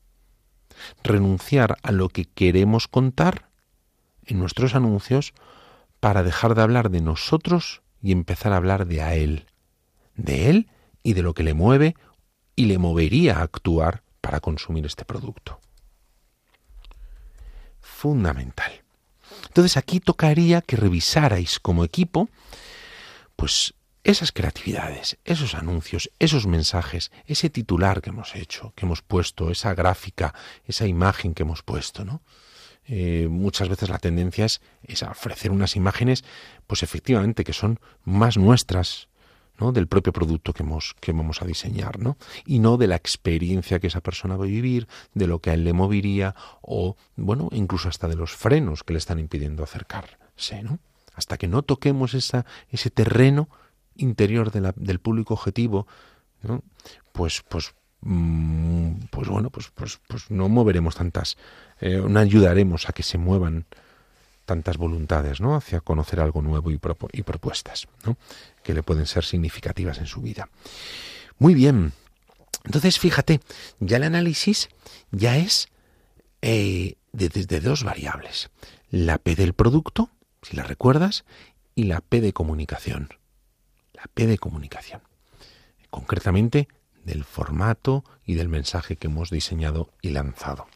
[1.04, 3.49] Renunciar a lo que queremos contar
[4.26, 5.32] en nuestros anuncios
[6.00, 9.46] para dejar de hablar de nosotros y empezar a hablar de a él,
[10.16, 10.68] de él
[11.02, 11.94] y de lo que le mueve
[12.56, 15.60] y le movería a actuar para consumir este producto
[18.00, 18.72] fundamental.
[19.48, 22.30] Entonces aquí tocaría que revisarais como equipo,
[23.36, 29.50] pues esas creatividades, esos anuncios, esos mensajes, ese titular que hemos hecho, que hemos puesto,
[29.50, 32.22] esa gráfica, esa imagen que hemos puesto, ¿no?
[32.92, 36.24] Eh, muchas veces la tendencia es, es ofrecer unas imágenes,
[36.66, 39.08] pues efectivamente, que son más nuestras,
[39.70, 42.16] del propio producto que, hemos, que vamos a diseñar, ¿no?
[42.46, 45.54] y no de la experiencia que esa persona va a vivir, de lo que a
[45.54, 50.62] él le movería, o bueno, incluso hasta de los frenos que le están impidiendo acercarse.
[50.62, 50.78] ¿no?
[51.14, 53.50] Hasta que no toquemos esa, ese terreno
[53.94, 55.86] interior del público objetivo,
[56.42, 56.62] ¿no?
[57.12, 61.36] pues, pues, pues bueno, pues, pues, pues no moveremos tantas,
[61.80, 63.66] eh, no ayudaremos a que se muevan
[64.46, 65.54] tantas voluntades, ¿no?
[65.54, 68.16] Hacia conocer algo nuevo y, propuestas, ¿no?
[68.64, 70.48] Que le pueden ser significativas en su vida.
[71.38, 71.92] Muy bien.
[72.64, 73.40] Entonces, fíjate,
[73.78, 74.68] ya el análisis
[75.12, 75.68] ya es
[76.42, 78.50] eh, desde dos variables.
[78.90, 80.10] La P del producto,
[80.42, 81.24] si la recuerdas,
[81.74, 83.10] y la P de comunicación.
[83.94, 85.02] La P de comunicación.
[85.90, 86.66] Concretamente,
[87.04, 90.66] del formato y del mensaje que hemos diseñado y lanzado.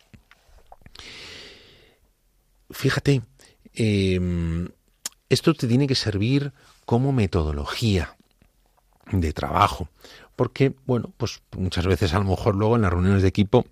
[2.71, 3.23] Fíjate,
[3.75, 4.69] em,
[5.29, 6.53] esto te tiene que servir
[6.85, 8.17] como metodología
[9.11, 9.89] de trabajo,
[10.37, 13.67] porque, bueno, pues muchas veces a lo mejor luego en las reuniones de equipo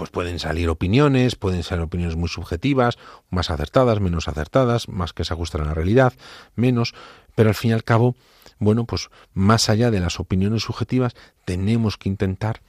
[0.00, 2.96] pues pueden salir opiniones, pueden ser opiniones muy subjetivas,
[3.28, 6.14] más acertadas, menos acertadas, más que se ajustan a la realidad,
[6.56, 6.94] menos,
[7.34, 8.16] pero al fin y al cabo,
[8.60, 12.62] bueno, pues más allá de las opiniones subjetivas, tenemos que intentar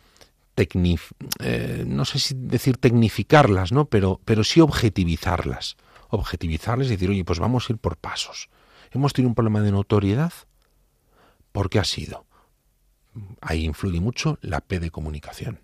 [1.40, 3.86] eh, no sé si decir tecnificarlas, ¿no?
[3.86, 5.78] Pero, pero sí objetivizarlas.
[6.10, 8.50] Objetivizarlas y decir, oye, pues vamos a ir por pasos.
[8.92, 10.34] Hemos tenido un problema de notoriedad.
[11.52, 12.26] ¿Por qué ha sido?
[13.42, 15.62] Ahí influye mucho la P de comunicación.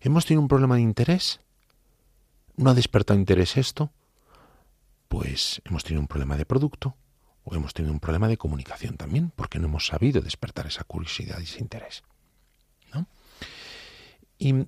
[0.00, 1.40] ¿Hemos tenido un problema de interés?
[2.56, 3.90] ¿No ha despertado interés esto?
[5.08, 6.94] Pues hemos tenido un problema de producto
[7.44, 11.38] o hemos tenido un problema de comunicación también, porque no hemos sabido despertar esa curiosidad
[11.40, 12.02] y ese interés.
[12.92, 13.06] ¿no?
[14.38, 14.66] Y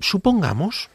[0.00, 0.90] supongamos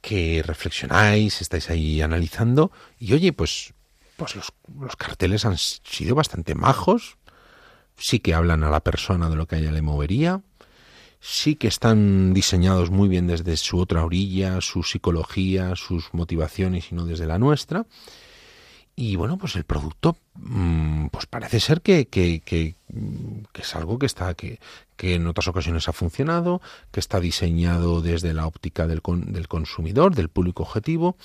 [0.00, 3.74] que reflexionáis, estáis ahí analizando y oye, pues,
[4.16, 7.18] pues los, los carteles han sido bastante majos,
[7.96, 10.42] sí que hablan a la persona de lo que a ella le movería,
[11.20, 16.94] sí que están diseñados muy bien desde su otra orilla, su psicología, sus motivaciones y
[16.94, 17.86] no desde la nuestra.
[19.00, 22.74] Y bueno, pues el producto, mm, pues parece ser que, que, que,
[23.54, 24.58] es algo que está, que,
[24.98, 26.60] en otras ocasiones ha funcionado,
[26.90, 31.16] que está diseñado desde la óptica del, del consumidor, del público objetivo,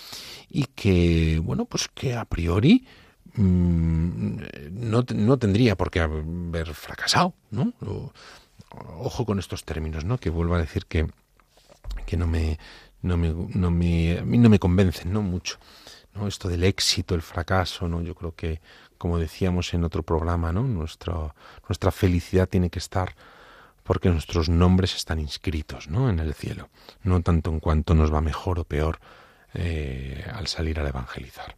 [0.50, 2.86] y que, bueno, pues que a priori
[3.34, 4.38] mm,
[4.72, 7.74] no, no, tendría por qué haber fracasado, ¿no?
[9.00, 10.18] ojo con estos términos, ¿no?
[10.18, 11.08] Que vuelvo a decir que,
[12.06, 12.58] que no me,
[13.02, 15.22] no me, no me, a mí no me convencen, ¿no?
[15.22, 15.58] Mucho.
[16.28, 18.02] Esto del éxito, el fracaso, ¿no?
[18.02, 18.62] Yo creo que,
[18.98, 20.64] como decíamos en otro programa, ¿no?
[20.64, 21.36] Nuestra,
[21.68, 23.16] nuestra felicidad tiene que estar
[23.84, 26.10] porque nuestros nombres están inscritos, ¿no?
[26.10, 26.70] En el cielo.
[27.04, 29.00] No tanto en cuanto nos va mejor o peor
[29.54, 31.56] eh, al salir a evangelizar.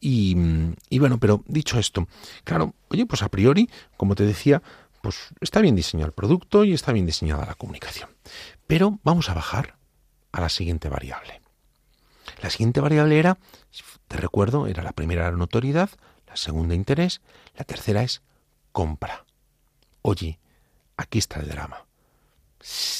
[0.00, 0.36] Y,
[0.90, 2.06] y bueno, pero dicho esto,
[2.44, 4.60] claro, oye, pues a priori, como te decía,
[5.00, 8.10] pues está bien diseñado el producto y está bien diseñada la comunicación.
[8.66, 9.76] Pero vamos a bajar
[10.32, 11.43] a la siguiente variable.
[12.44, 13.38] La siguiente variable era,
[14.06, 15.88] te recuerdo, era la primera la notoriedad,
[16.28, 17.22] la segunda interés,
[17.56, 18.20] la tercera es
[18.70, 19.24] compra.
[20.02, 20.38] Oye,
[20.98, 21.86] aquí está el drama.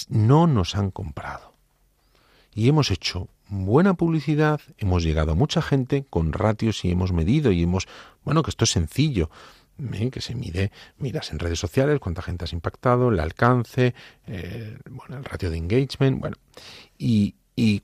[0.08, 1.52] No nos han comprado.
[2.54, 7.52] Y hemos hecho buena publicidad, hemos llegado a mucha gente con ratios y hemos medido
[7.52, 7.86] y hemos,
[8.24, 9.28] bueno, que esto es sencillo
[10.10, 13.94] que se mide, miras en redes sociales cuánta gente has impactado, el alcance,
[14.26, 16.36] eh, bueno, el ratio de engagement, bueno,
[16.96, 17.80] y, y,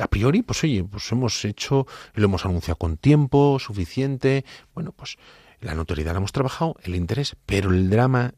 [0.00, 5.16] a priori, pues oye, pues hemos hecho, lo hemos anunciado con tiempo suficiente, bueno, pues
[5.60, 8.34] la notoriedad la hemos trabajado, el interés, pero el drama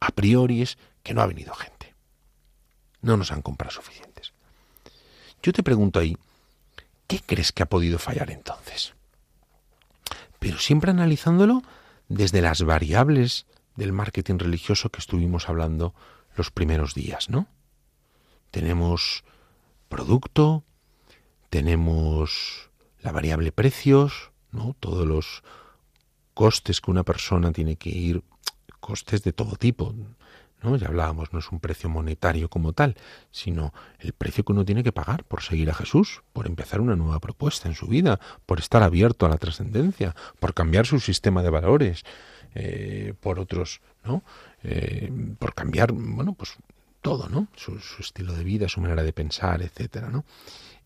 [0.00, 1.94] a priori es que no ha venido gente.
[3.00, 4.32] No nos han comprado suficientes.
[5.42, 6.16] Yo te pregunto ahí,
[7.06, 8.94] ¿qué crees que ha podido fallar entonces?
[10.38, 11.62] Pero siempre analizándolo
[12.08, 15.94] desde las variables del marketing religioso que estuvimos hablando
[16.36, 17.46] los primeros días, ¿no?
[18.50, 19.24] Tenemos
[19.94, 20.64] producto,
[21.50, 22.68] tenemos
[23.00, 24.74] la variable precios, ¿no?
[24.80, 25.44] Todos los
[26.34, 28.24] costes que una persona tiene que ir,
[28.80, 29.94] costes de todo tipo,
[30.64, 30.74] ¿no?
[30.74, 32.96] Ya hablábamos, no es un precio monetario como tal,
[33.30, 36.96] sino el precio que uno tiene que pagar por seguir a Jesús, por empezar una
[36.96, 41.44] nueva propuesta en su vida, por estar abierto a la trascendencia, por cambiar su sistema
[41.44, 42.02] de valores,
[42.56, 44.24] eh, por otros, ¿no?
[44.64, 46.56] Eh, por cambiar, bueno, pues
[47.04, 47.48] todo, ¿no?
[47.54, 50.24] Su, estilo de vida, su manera de pensar, etcétera, ¿no?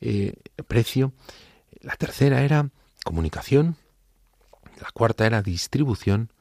[0.01, 0.35] Eh,
[0.67, 1.13] precio.
[1.81, 2.71] La tercera era
[3.05, 3.77] comunicación.
[4.81, 6.33] La cuarta era distribución,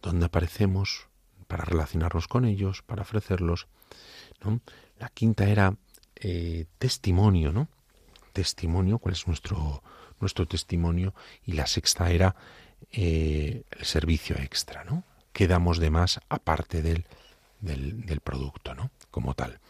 [0.00, 1.08] donde aparecemos
[1.48, 3.68] para relacionarnos con ellos, para ofrecerlos.
[4.42, 4.62] ¿no?
[4.98, 5.76] La quinta era
[6.16, 7.68] eh, testimonio, ¿no?
[8.32, 9.82] Testimonio, cuál es nuestro,
[10.18, 11.12] nuestro testimonio.
[11.44, 12.34] Y la sexta era
[12.90, 15.04] eh, el servicio extra, ¿no?
[15.34, 17.04] ¿Qué damos de más aparte del,
[17.60, 18.90] del, del producto, ¿no?
[19.10, 19.60] Como tal.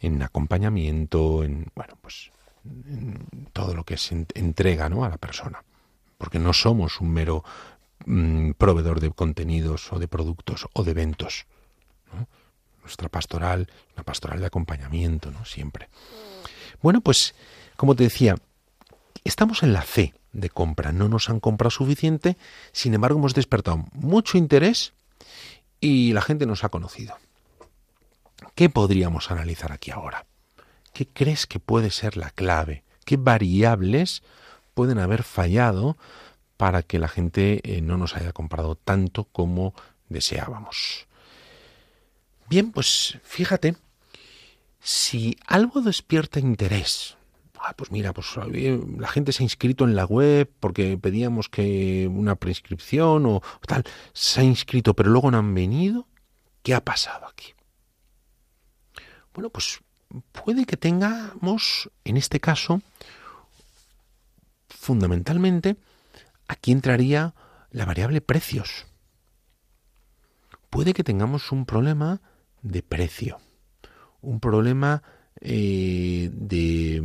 [0.00, 2.30] En acompañamiento, en, bueno, pues
[2.64, 5.04] en todo lo que se entrega ¿no?
[5.04, 5.62] a la persona.
[6.18, 7.44] Porque no somos un mero
[8.06, 11.46] Mm, proveedor de contenidos o de productos o de eventos.
[12.82, 15.44] Nuestra pastoral, una pastoral de acompañamiento, ¿no?
[15.44, 15.88] Siempre.
[16.80, 17.34] Bueno, pues,
[17.76, 18.34] como te decía,
[19.22, 20.90] estamos en la fe de compra.
[20.90, 22.36] No nos han comprado suficiente,
[22.72, 24.94] sin embargo hemos despertado mucho interés
[25.80, 27.16] y la gente nos ha conocido.
[28.54, 30.26] ¿Qué podríamos analizar aquí ahora?
[30.92, 32.84] ¿Qué crees que puede ser la clave?
[33.04, 34.22] ¿Qué variables
[34.74, 35.96] pueden haber fallado
[36.58, 39.74] para que la gente eh, no nos haya comprado tanto como
[40.08, 41.06] deseábamos?
[42.50, 43.76] Bien, pues fíjate,
[44.80, 47.16] si algo despierta interés,
[47.58, 52.06] ah, pues mira, pues la gente se ha inscrito en la web porque pedíamos que
[52.12, 56.06] una prescripción o tal, se ha inscrito pero luego no han venido,
[56.62, 57.54] ¿qué ha pasado aquí?
[59.34, 59.80] Bueno, pues
[60.32, 62.82] puede que tengamos, en este caso,
[64.68, 65.76] fundamentalmente,
[66.48, 67.34] aquí entraría
[67.70, 68.86] la variable precios.
[70.70, 72.20] Puede que tengamos un problema
[72.62, 73.40] de precio,
[74.20, 75.02] un problema
[75.40, 77.00] eh, de,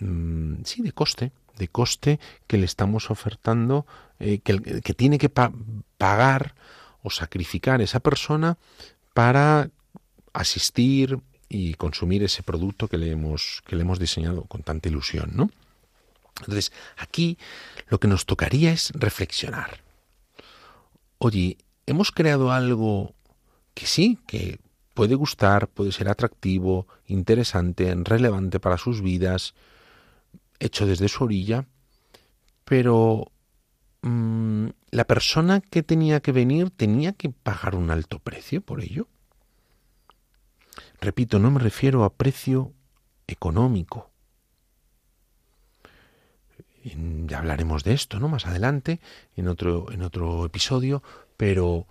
[0.00, 3.86] mm, sí, de coste, de coste que le estamos ofertando,
[4.18, 6.54] eh, que, que, tiene que pagar
[7.02, 8.58] o sacrificar esa persona
[9.14, 9.70] para
[10.32, 11.18] asistir,
[11.48, 15.50] y consumir ese producto que le hemos, que le hemos diseñado con tanta ilusión, ¿no?
[16.40, 17.38] Entonces, aquí
[17.88, 19.80] lo que nos tocaría es reflexionar.
[21.18, 23.14] Oye, hemos creado algo
[23.74, 24.58] que sí, que
[24.94, 29.54] puede gustar, puede ser atractivo, interesante, relevante para sus vidas,
[30.58, 31.66] hecho desde su orilla,
[32.64, 33.30] pero
[34.02, 39.06] mm, la persona que tenía que venir tenía que pagar un alto precio por ello.
[41.00, 42.72] Repito, no me refiero a precio
[43.26, 44.10] económico.
[46.84, 48.28] Ya hablaremos de esto, ¿no?
[48.28, 49.00] Más adelante,
[49.34, 51.02] en otro, en otro episodio,
[51.36, 51.86] pero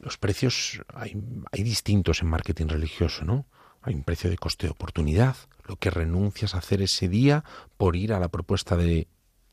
[0.00, 1.16] los precios hay,
[1.50, 3.46] hay distintos en marketing religioso, ¿no?
[3.82, 7.44] Hay un precio de coste de oportunidad, lo que renuncias a hacer ese día
[7.78, 9.08] por ir a la propuesta de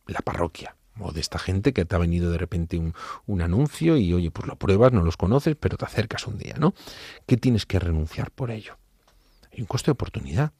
[0.07, 2.93] la parroquia o de esta gente que te ha venido de repente un,
[3.25, 6.55] un, anuncio y oye, pues lo pruebas, no los conoces, pero te acercas un día,
[6.57, 6.73] ¿no?
[7.25, 8.77] ¿Qué tienes que renunciar por ello?
[9.51, 10.51] Hay un coste de oportunidad.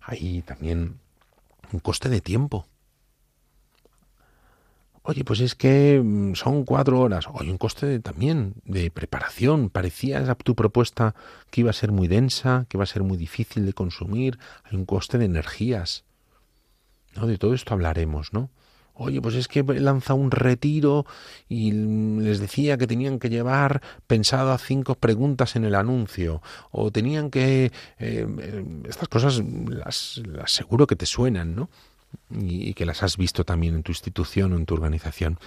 [0.00, 1.00] Hay también
[1.72, 2.66] un coste de tiempo.
[5.02, 7.26] Oye, pues es que mm, son cuatro horas.
[7.38, 9.70] Hay un coste también de preparación.
[9.70, 11.14] Parecía tu propuesta
[11.50, 14.38] que iba a ser muy densa, que iba a ser muy difícil de consumir.
[14.64, 16.04] Hay un coste de energías.
[17.14, 17.26] ¿no?
[17.26, 18.50] De todo esto hablaremos, ¿no?
[18.98, 21.04] Oye, pues es que lanza un retiro
[21.48, 26.42] y les decía que tenían que llevar pensado a cinco preguntas en el anuncio.
[26.70, 27.72] O tenían que...
[27.98, 31.68] Eh, estas cosas las, las, seguro que te suenan, ¿no?
[32.30, 35.38] Y, y, que las has visto también en tu institución o en tu organización.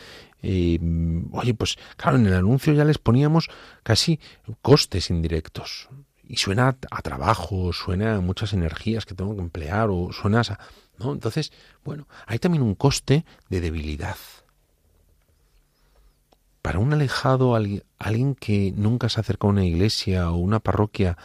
[0.43, 3.49] oye, pues claro, en el anuncio ya les poníamos
[3.81, 4.19] casi
[4.61, 5.89] costes indirectos.
[6.29, 10.59] Y suena a trabajo, suena a muchas energías que tengo que emplear, o suena a
[11.07, 11.51] entonces,
[11.83, 14.17] bueno, hay también un coste de debilidad.
[16.61, 21.17] Para un alejado, alguien que nunca se acerca a una iglesia o una parroquia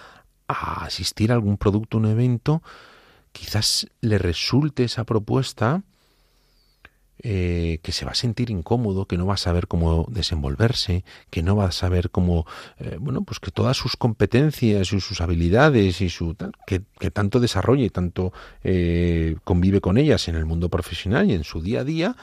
[0.47, 2.63] a asistir a algún producto, un evento,
[3.33, 5.83] quizás le resulte esa propuesta
[7.21, 11.43] eh, que se va a sentir incómodo, que no va a saber cómo desenvolverse, que
[11.43, 12.47] no va a saber cómo,
[12.79, 16.37] eh, bueno, pues que todas sus competencias y sus habilidades y su
[16.67, 21.45] que, tanto desarrolla y tanto eh, convive con ellas en el mundo profesional y en
[21.45, 22.17] su día a día,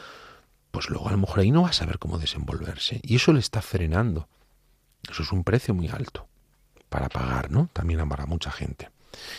[0.72, 3.39] pues luego a lo mejor ahí no va a saber cómo desenvolverse y eso le
[3.39, 4.28] está frenando.
[5.10, 6.28] Eso es un precio muy alto
[6.89, 7.70] para pagar, ¿no?
[7.74, 8.89] También para mucha gente.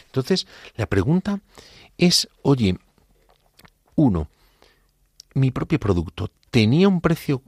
[0.07, 0.47] Entonces,
[0.77, 1.41] la pregunta
[1.99, 2.79] es, oye,
[3.95, 4.29] uno,
[5.35, 7.43] mi propio producto tenía un precio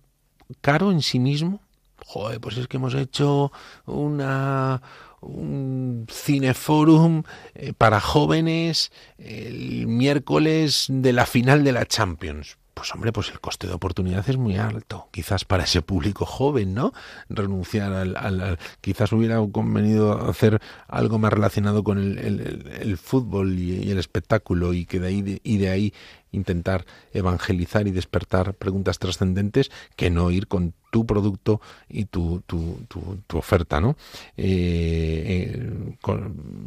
[0.60, 1.60] caro en sí mismo,
[2.04, 3.52] joder, pues es que hemos hecho
[3.86, 4.82] una
[5.20, 7.22] un cineforum
[7.54, 12.58] eh, para jóvenes el miércoles de la final de la Champions.
[12.74, 16.74] Pues hombre, pues el coste de oportunidad es muy alto, quizás para ese público joven,
[16.74, 16.92] ¿no?
[17.28, 24.74] Renunciar al, quizás hubiera convenido hacer algo más relacionado con el, fútbol y, el espectáculo
[24.74, 25.94] y que de ahí y de ahí
[26.32, 32.80] intentar evangelizar y despertar preguntas trascendentes que no ir con tu producto y tu, tu,
[32.88, 33.96] tu, oferta, ¿no?
[34.36, 35.96] Eh, eh,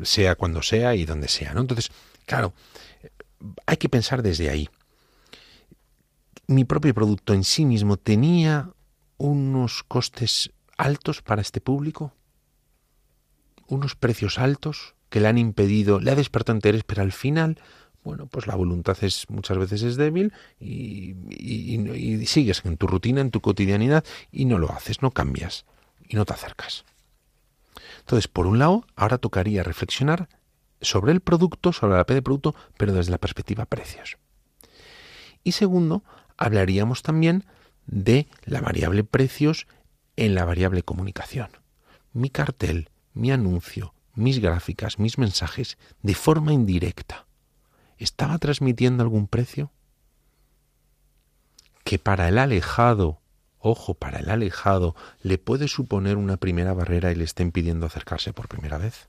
[0.04, 1.62] sea cuando sea y donde sea, ¿no?
[1.62, 1.92] Entonces,
[2.26, 2.54] claro,
[3.66, 4.70] hay que pensar desde ahí.
[6.48, 8.72] Mi propio producto en sí mismo tenía
[9.18, 12.14] unos costes altos para este público,
[13.68, 17.60] unos precios altos que le han impedido, le ha despertado interés, pero al final
[18.08, 20.32] bueno, pues la voluntad es muchas veces es débil
[20.62, 21.14] y,
[22.26, 25.66] sigues en tu rutina, en tu cotidianidad y no lo haces, no cambias
[26.08, 26.86] y no te acercas.
[28.00, 30.30] Entonces, por un lado, ahora tocaría reflexionar
[30.80, 34.18] sobre el producto, sobre la P de producto, pero desde la perspectiva precios.
[35.44, 36.02] Y segundo,
[36.38, 37.46] hablaríamos también
[37.86, 39.68] de la variable precios
[40.16, 41.50] en la variable comunicación.
[42.14, 47.28] Mi cartel, mi anuncio, mis gráficas, mis mensajes, de forma indirecta,
[47.98, 49.72] ¿estaba transmitiendo algún precio?
[51.84, 53.22] Que para el alejado,
[53.60, 58.34] ojo, para el alejado, le puede suponer una primera barrera y le esté impidiendo acercarse
[58.34, 59.08] por primera vez.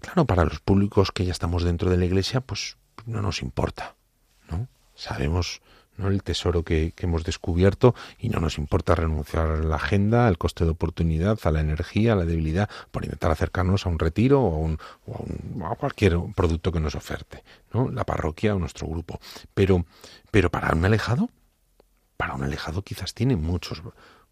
[0.00, 2.76] Claro, para los públicos que ya estamos dentro de la iglesia, pues
[3.06, 3.96] no nos importa,
[4.50, 4.68] ¿no?
[4.94, 5.62] Sabemos
[5.96, 6.08] ¿no?
[6.08, 10.64] el tesoro que, hemos descubierto y no nos importa renunciar a la agenda, al coste
[10.64, 14.54] de oportunidad, a la energía, a la debilidad, por intentar acercarnos a un retiro o
[14.54, 14.78] a, un,
[15.62, 17.90] a, cualquier producto que nos oferte, ¿no?
[17.90, 19.20] la parroquia o nuestro grupo.
[19.54, 19.84] Pero,
[20.30, 21.30] pero para un alejado,
[22.16, 23.82] para un alejado quizás tiene muchos,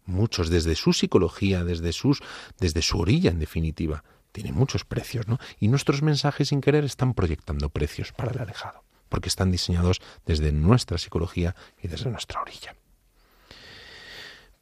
[0.05, 2.21] muchos, desde su psicología, desde, sus,
[2.59, 5.39] desde su orilla en definitiva, tiene muchos precios, ¿no?
[5.59, 10.51] Y nuestros mensajes sin querer están proyectando precios para el alejado porque están diseñados desde
[10.51, 12.75] nuestra psicología y desde nuestra orilla.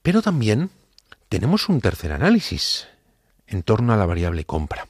[0.02, 0.70] Pero también
[1.30, 2.88] tenemos un tercer análisis
[3.46, 4.88] en torno a la variable compra.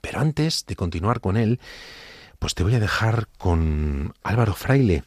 [0.00, 1.60] Pero antes de continuar con él,
[2.38, 5.04] pues te voy a dejar con Álvaro Fraile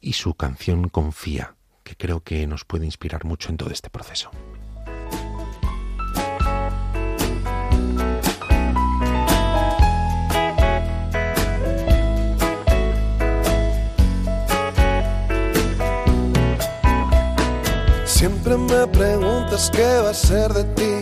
[0.00, 1.54] y su canción Confía,
[1.84, 4.30] que creo que nos puede inspirar mucho en todo este proceso.
[18.72, 20.94] Me preguntas qué va a ser de ti.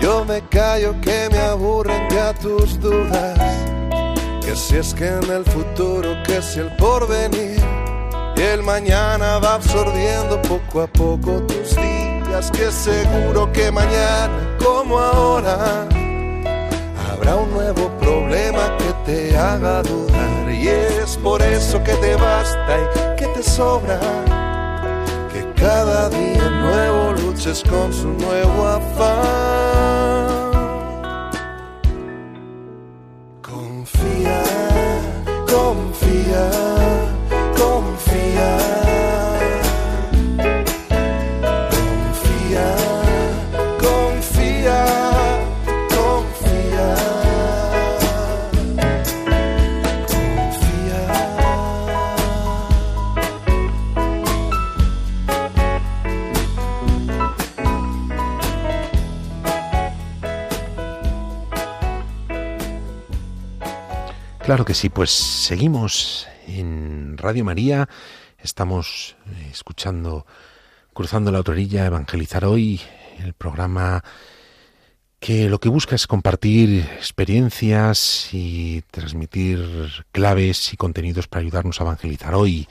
[0.00, 3.38] Yo me callo que me aburren ya tus dudas.
[4.44, 7.60] Que si es que en el futuro, que si el porvenir.
[8.36, 12.50] Y el mañana va absorbiendo poco a poco tus días.
[12.50, 15.86] Que seguro que mañana, como ahora,
[17.10, 20.50] habrá un nuevo problema que te haga dudar.
[20.50, 24.00] Y es por eso que te basta y que te sobra
[25.62, 26.31] cada día
[26.62, 30.22] nuevo luches con su nuevo afán.
[33.42, 34.42] Confía,
[35.46, 36.50] confía.
[64.52, 67.88] Claro que sí, pues seguimos en Radio María,
[68.38, 70.26] estamos eh, escuchando
[70.92, 72.78] Cruzando la Autorilla, Evangelizar Hoy,
[73.20, 74.04] el programa
[75.18, 81.84] que lo que busca es compartir experiencias y transmitir claves y contenidos para ayudarnos a
[81.84, 82.68] evangelizar hoy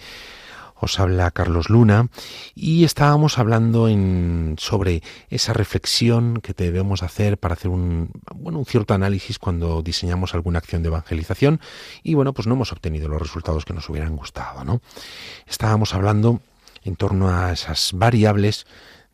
[0.82, 2.10] os habla Carlos Luna
[2.56, 8.66] y estábamos hablando en, sobre esa reflexión que debemos hacer para hacer un, bueno, un
[8.66, 11.62] cierto análisis cuando diseñamos alguna acción de evangelización
[12.04, 14.82] y bueno, pues no hemos obtenido los resultados que nos hubieran gustado, ¿no?
[15.48, 16.42] Estábamos hablando
[16.84, 18.66] en torno a esas variables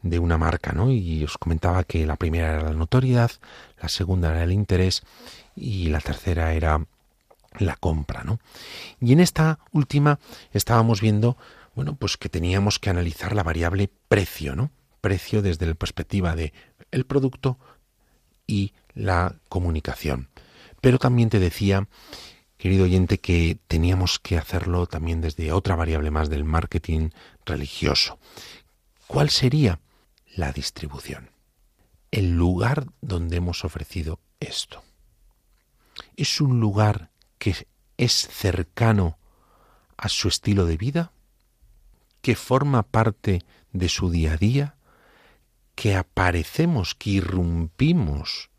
[0.02, 0.92] de una marca, ¿no?
[0.92, 3.32] Y os comentaba que la primera era la notoriedad,
[3.82, 5.04] la segunda era el interés
[5.56, 6.86] y la tercera era
[7.60, 8.40] la compra, ¿no?
[9.00, 10.20] Y en esta última
[10.54, 11.38] estábamos viendo
[11.78, 14.72] bueno, pues que teníamos que analizar la variable precio, ¿no?
[15.00, 16.52] Precio desde la perspectiva de
[16.90, 17.60] el producto
[18.48, 20.28] y la comunicación.
[20.82, 21.88] Pero también te decía,
[22.58, 27.12] querido oyente, que teníamos que hacerlo también desde otra variable más del marketing
[27.46, 28.18] religioso.
[29.06, 29.80] ¿Cuál sería?
[30.36, 31.30] La distribución.
[32.10, 34.84] El lugar donde hemos ofrecido esto.
[36.16, 37.68] ¿Es un lugar que
[37.98, 39.18] es cercano
[39.98, 41.12] a su estilo de vida?
[42.28, 44.76] que forma parte de su día a día,
[45.76, 48.50] que aparecemos, que irrumpimos,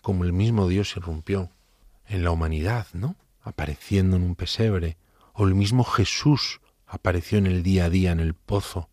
[0.00, 1.50] como el mismo Dios irrumpió
[2.06, 3.16] en la humanidad, ¿no?
[3.42, 4.96] Apareciendo en un pesebre,
[5.34, 8.88] o el mismo Jesús apareció en el día a día en el pozo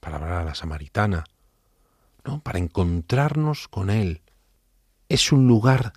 [0.00, 1.24] para hablar a la samaritana,
[2.24, 2.40] ¿no?
[2.40, 4.22] Para encontrarnos con Él.
[5.10, 5.92] Es un lugar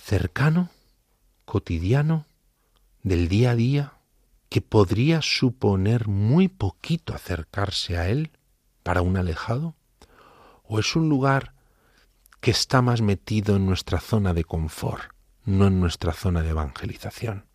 [0.00, 0.70] cercano,
[1.48, 2.26] cotidiano,
[3.02, 3.94] del día a día,
[4.50, 8.30] que podría suponer muy poquito acercarse a él
[8.82, 9.74] para un alejado?
[10.62, 11.54] ¿O es un lugar
[12.40, 15.12] que está más metido en nuestra zona de confort,
[15.44, 17.46] no en nuestra zona de evangelización?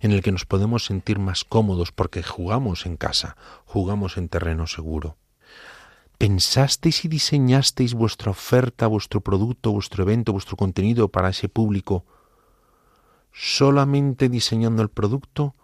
[0.00, 4.66] en el que nos podemos sentir más cómodos porque jugamos en casa, jugamos en terreno
[4.66, 5.16] seguro.
[6.18, 12.04] ¿Pensasteis y diseñasteis vuestra oferta, vuestro producto, vuestro evento, vuestro contenido para ese público
[13.36, 15.54] solamente diseñando el producto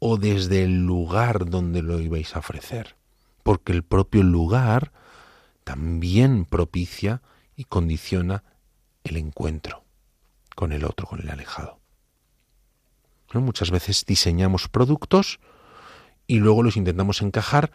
[0.00, 2.96] o desde el lugar donde lo ibais a ofrecer,
[3.44, 4.92] porque el propio lugar
[5.62, 7.22] también propicia
[7.54, 8.42] y condiciona
[9.04, 9.84] el encuentro
[10.56, 11.78] con el otro, con el alejado.
[13.32, 15.38] Muchas veces diseñamos productos
[16.26, 17.70] y luego los intentamos encajar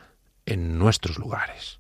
[0.46, 1.80] en nuestros lugares.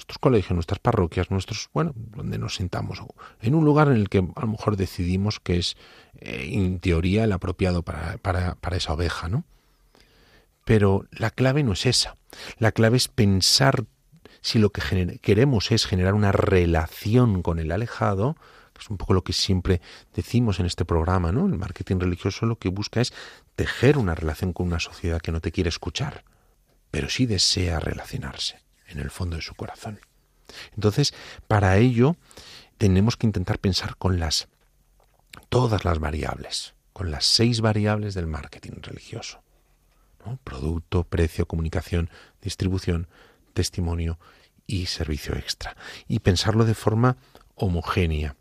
[0.00, 3.02] Nuestros colegios, nuestras parroquias, nuestros, bueno, donde nos sentamos,
[3.42, 5.76] en un lugar en el que a lo mejor decidimos que es,
[6.20, 9.44] eh, en teoría, el apropiado para, para, para esa oveja, ¿no?
[10.64, 12.16] Pero la clave no es esa.
[12.56, 13.84] La clave es pensar
[14.40, 18.36] si lo que queremos es generar una relación con el alejado,
[18.72, 19.82] que es un poco lo que siempre
[20.14, 21.44] decimos en este programa, ¿no?
[21.44, 23.12] El marketing religioso lo que busca es
[23.54, 26.24] tejer una relación con una sociedad que no te quiere escuchar,
[26.90, 30.00] pero sí desea relacionarse en el fondo de su corazón.
[30.74, 31.14] Entonces,
[31.48, 32.16] para ello
[32.78, 34.48] tenemos que intentar pensar con las
[35.48, 39.42] todas las variables, con las seis variables del marketing religioso.
[40.44, 42.10] Producto, precio, comunicación,
[42.42, 43.08] distribución,
[43.54, 44.18] testimonio
[44.66, 45.76] y servicio extra.
[46.08, 47.16] Y pensarlo de forma
[47.54, 48.36] homogénea.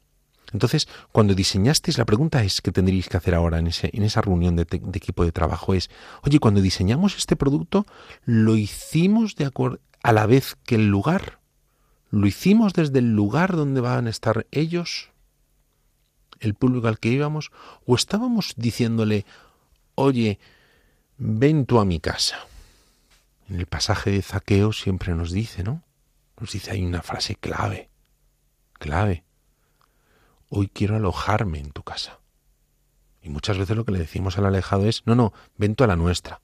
[0.54, 4.22] Entonces, cuando diseñasteis, la pregunta es que tendríais que hacer ahora en, ese, en esa
[4.22, 5.89] reunión de, equipo de trabajo es,
[6.24, 7.86] oye, cuando diseñamos este producto,
[8.26, 11.39] ¿lo hicimos de acuerdo a la vez que el lugar?
[12.10, 15.10] ¿Lo hicimos desde el lugar donde van a estar ellos,
[16.39, 17.52] el público al que íbamos?
[17.86, 19.26] ¿O estábamos diciéndole,
[19.95, 20.39] oye,
[21.18, 22.38] ven tú a mi casa?
[23.50, 25.84] En el pasaje de Zaqueo siempre nos dice, ¿no?
[26.39, 27.89] Nos dice hay una frase clave,
[28.74, 29.24] clave.
[30.50, 32.20] Hoy quiero alojarme en tu casa.
[33.22, 35.88] Y muchas veces lo que le decimos al alejado es, no, no, ven tú a
[35.88, 36.41] la nuestra.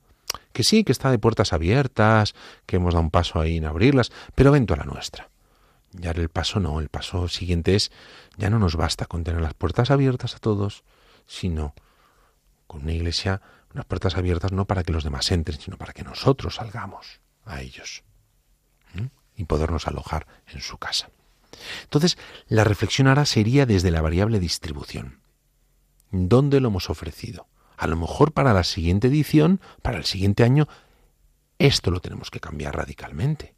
[0.53, 2.36] Que sí, que está de puertas abiertas,
[2.66, 5.30] que hemos dado un paso ahí en abrirlas, pero ven tú a la nuestra.
[5.91, 7.91] Ya el paso no, el paso siguiente es,
[8.38, 10.84] ya no nos basta con tener las puertas abiertas a todos,
[11.26, 11.74] sino
[12.68, 13.41] con una iglesia
[13.76, 17.62] unas puertas abiertas no para que los demás entren, sino para que nosotros salgamos a
[17.62, 18.03] ellos
[19.38, 21.10] y podernos alojar en su casa.
[21.84, 25.22] Entonces, la reflexión ahora sería desde la variable distribución.
[26.12, 27.47] ¿Dónde lo hemos ofrecido?
[27.78, 30.68] A lo mejor para la siguiente edición, para el siguiente año,
[31.60, 33.56] esto lo tenemos que cambiar radicalmente.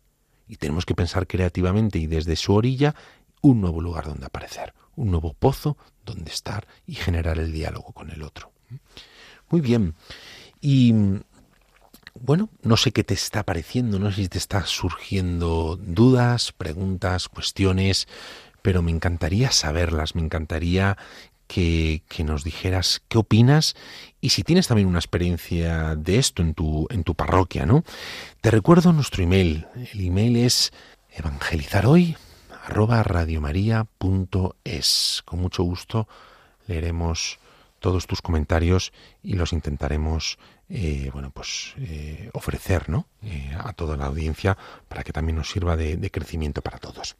[0.47, 2.95] Y tenemos que pensar creativamente y desde su orilla
[3.41, 8.09] un nuevo lugar donde aparecer, un nuevo pozo donde estar y generar el diálogo con
[8.09, 8.51] el otro.
[9.49, 9.95] Muy bien.
[10.61, 10.93] Y
[12.21, 17.29] bueno, no sé qué te está pareciendo, no sé si te está surgiendo dudas, preguntas,
[17.29, 18.07] cuestiones,
[18.61, 20.97] pero me encantaría saberlas, me encantaría
[21.47, 23.75] que, que, nos dijeras qué opinas
[24.19, 27.83] y si tienes también una experiencia de esto en tu, en tu parroquia, ¿no?
[28.41, 29.65] Te recuerdo nuestro email.
[29.93, 30.73] El email es
[32.67, 35.21] radiomaria.es.
[35.25, 36.07] Con mucho gusto
[36.67, 37.39] leeremos
[37.79, 38.91] todos tus comentarios
[39.23, 40.37] y los intentaremos
[40.69, 43.07] eh, bueno pues eh, ofrecer ¿no?
[43.23, 44.57] Eh, a toda la audiencia
[44.87, 47.15] para que también nos sirva de, de, crecimiento para todos.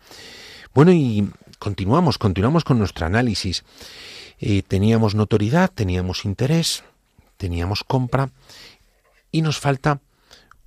[0.74, 1.30] Bueno y
[1.60, 3.64] continuamos continuamos con nuestro análisis.
[4.68, 6.84] Teníamos notoriedad teníamos interés
[7.38, 8.32] teníamos compra
[9.32, 10.02] y nos falta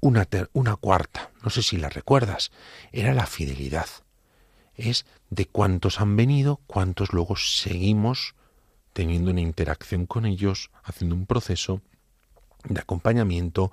[0.01, 1.31] una, ter una cuarta.
[1.43, 2.51] No sé si la recuerdas.
[2.93, 3.89] Era la fidelidad.
[4.74, 8.35] Es de cuántos han venido cuántos luego seguimos
[8.93, 11.81] teniendo una interacción con ellos, haciendo un proceso
[12.68, 13.72] de acompañamiento,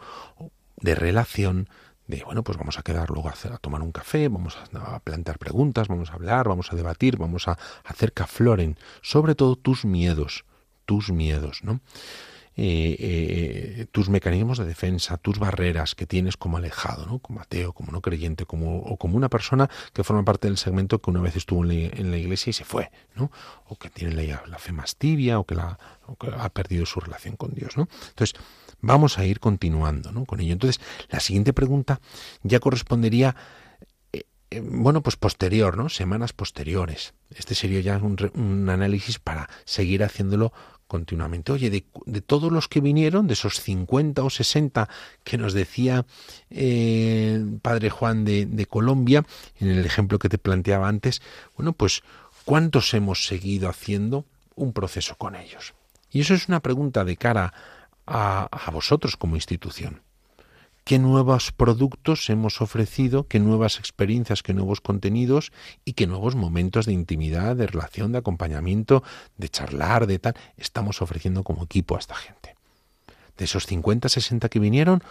[0.78, 1.70] de relación,
[2.08, 5.88] de bueno, pues vamos a quedar luego a, tomar un café, vamos a, plantear preguntas,
[5.88, 10.46] vamos a hablar, vamos a debatir, vamos a hacer que afloren, sobre todo tus miedos,
[10.86, 11.82] tus miedos, ¿no?
[12.60, 17.20] Eh, eh, tus mecanismos de defensa, tus barreras que tienes como alejado, ¿no?
[17.20, 21.00] como ateo, como no creyente, como, o como una persona que forma parte del segmento
[21.00, 23.32] que una vez estuvo en la, iglesia y se fue, ¿no?
[23.68, 25.78] o que tiene la, la fe más tibia, o que, la,
[26.40, 27.78] ha perdido su relación con Dios.
[27.78, 27.88] ¿no?
[28.10, 28.34] Entonces,
[28.82, 30.26] vamos a ir continuando ¿no?
[30.26, 30.54] con ello.
[30.54, 32.00] Entonces, la siguiente pregunta
[32.44, 33.36] ya correspondería
[34.50, 35.90] eh, bueno, pues posterior, ¿no?
[35.90, 37.14] Semanas posteriores.
[37.36, 40.54] Este sería ya un, un, análisis para seguir haciéndolo
[40.88, 41.52] continuamente.
[41.52, 44.90] Oye, de, todos los que vinieron, de esos 50 o 60
[45.24, 46.06] que nos decía
[46.50, 49.26] eh, Padre Juan de, Colombia,
[49.60, 51.22] en el ejemplo que te planteaba antes,
[51.56, 52.02] bueno, pues
[52.46, 54.26] ¿cuántos hemos seguido haciendo
[54.56, 55.74] un proceso con ellos?
[56.10, 57.54] Y eso es una pregunta de cara
[58.08, 60.02] a vosotros como institución
[60.88, 65.52] qué nuevos productos hemos ofrecido, qué nuevas experiencias, qué nuevos contenidos
[65.84, 69.04] y qué nuevos momentos de intimidad, de relación, de acompañamiento,
[69.36, 72.56] de charlar, de tal, estamos ofreciendo como equipo a esta gente.
[73.36, 75.04] De esos 50, 60 que vinieron,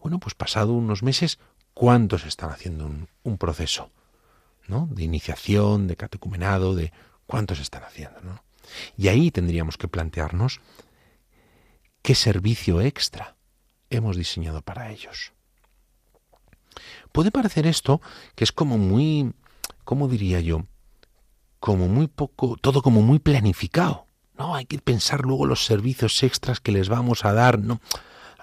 [0.00, 1.40] bueno, pues pasado unos meses,
[1.74, 3.90] ¿cuántos están haciendo un, un proceso?
[4.68, 4.86] ¿no?
[4.92, 6.92] De iniciación, de catecumenado, de
[7.26, 8.40] cuántos están haciendo, ¿no?
[8.96, 10.60] Y ahí tendríamos que plantearnos
[12.04, 13.34] qué servicio extra
[13.90, 15.32] hemos diseñado para ellos.
[17.10, 18.00] Puede parecer esto
[18.36, 19.32] que es como muy,
[19.82, 20.64] ¿cómo diría yo?
[21.64, 24.06] como muy poco, todo como muy planificado.
[24.36, 27.58] No, hay que pensar luego los servicios extras que les vamos a dar.
[27.58, 27.80] No,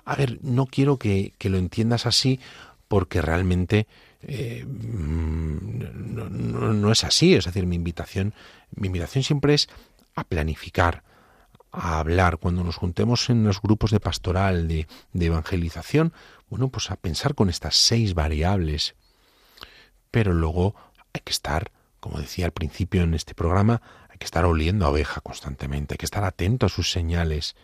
[0.05, 2.39] a ver, no quiero que, lo entiendas así
[2.87, 3.85] porque realmente
[4.23, 7.35] eh, mm, no, es así.
[7.35, 8.33] Es decir, mi invitación,
[8.71, 9.69] mi invitación siempre es
[10.15, 11.03] a planificar,
[11.71, 12.37] a hablar.
[12.37, 16.13] Cuando nos juntemos en los grupos de pastoral, de, evangelización,
[16.49, 18.95] bueno, pues a pensar con estas seis variables.
[20.11, 20.75] Pero luego
[21.13, 24.89] hay que estar, como decía al principio en este programa, hay que estar oliendo a
[24.89, 27.55] oveja constantemente, hay que estar atento a sus señales,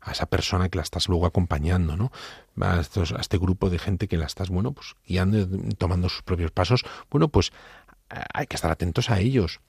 [0.00, 2.12] a esa persona que la estás luego acompañando, ¿no?
[2.60, 6.84] A, este grupo de gente que la estás, bueno, pues guiando, tomando sus propios pasos,
[7.10, 7.52] bueno, pues
[8.32, 9.60] hay que estar atentos a ellos.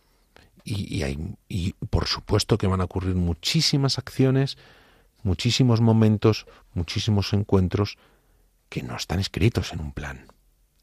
[0.69, 4.57] Y, hay, y por supuesto que van a ocurrir muchísimas acciones,
[5.23, 7.97] muchísimos momentos, muchísimos encuentros
[8.67, 10.27] que no están escritos en un plan.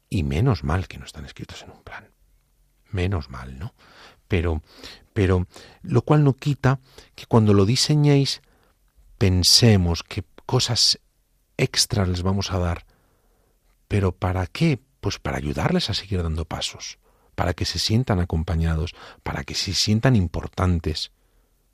[0.09, 2.09] Y menos mal que no están escritos en un plan.
[2.89, 3.75] Menos mal, ¿no?
[4.27, 4.63] Pero,
[5.13, 5.45] pero,
[5.83, 6.79] lo cual no quita
[7.13, 8.41] que cuando lo diseñéis
[9.19, 10.99] pensemos qué cosas
[11.57, 12.85] extras les vamos a dar.
[13.87, 14.79] ¿Pero para qué?
[14.99, 16.97] Pues para ayudarles a seguir dando pasos,
[17.35, 21.11] para que se sientan acompañados, para que se sientan importantes,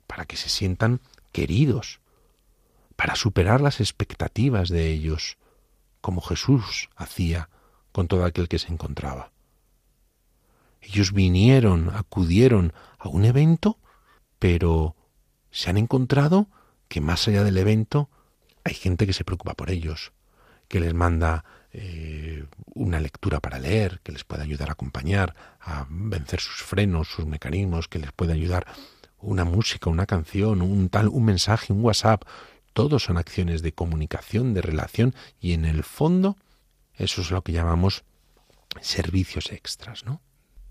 [0.06, 1.00] para que se sientan
[1.32, 2.00] queridos,
[2.96, 5.38] para superar las expectativas de ellos,
[6.00, 7.48] como Jesús hacía
[7.92, 9.30] con todo aquel que se encontraba.
[10.80, 13.78] Ellos vinieron, acudieron a un evento,
[14.38, 14.96] pero
[15.50, 16.48] se han encontrado
[16.88, 18.10] que más allá del evento
[18.64, 20.12] hay gente que se preocupa por ellos,
[20.68, 22.44] que les manda eh,
[22.74, 27.26] una lectura para leer, que les puede ayudar a acompañar, a vencer sus frenos, sus
[27.26, 28.66] mecanismos, que les puede ayudar
[29.18, 32.24] una música, una canción, un tal, un mensaje, un WhatsApp.
[32.72, 36.36] Todos son acciones de comunicación, de relación y en el fondo
[36.94, 38.04] eso es lo que llamamos
[38.80, 40.20] servicios extras, ¿no?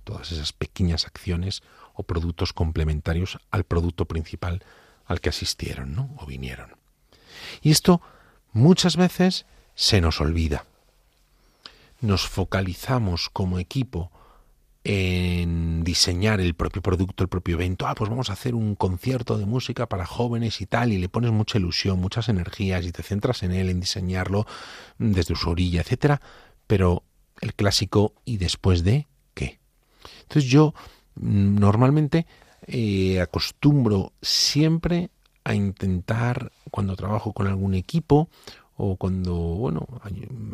[0.04, 1.62] Todas esas pequeñas acciones
[1.94, 4.64] o productos complementarios al producto principal
[5.06, 6.16] al que asistieron ¿no?
[6.18, 6.76] o vinieron.
[7.62, 8.02] Y esto
[8.54, 9.46] muchas veces
[9.76, 10.66] se nos olvida.
[12.02, 14.12] Nos focalizamos como equipo
[14.84, 17.88] en diseñar el propio producto, el propio evento.
[17.88, 21.10] Ah, pues vamos a hacer un concierto de música para jóvenes y tal, y le
[21.10, 24.48] pones mucha ilusión, muchas energías y te centras en él, en diseñarlo
[24.98, 26.22] desde su orilla, etcétera.
[26.66, 27.04] Pero
[27.42, 29.60] el clásico y después de qué.
[30.24, 30.74] Entonces yo
[31.16, 32.26] mm, normalmente
[32.66, 35.12] eh, acostumbro siempre
[35.44, 38.30] a intentar, cuando trabajo con algún equipo
[38.84, 39.88] o cuando, bueno,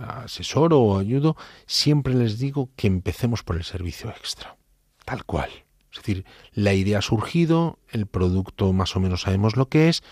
[0.06, 4.58] asesoro o ayudo, siempre les digo que empecemos por el servicio extra,
[5.06, 5.50] tal cual.
[5.92, 10.04] Es decir, la idea ha surgido, el producto más o menos sabemos lo que es,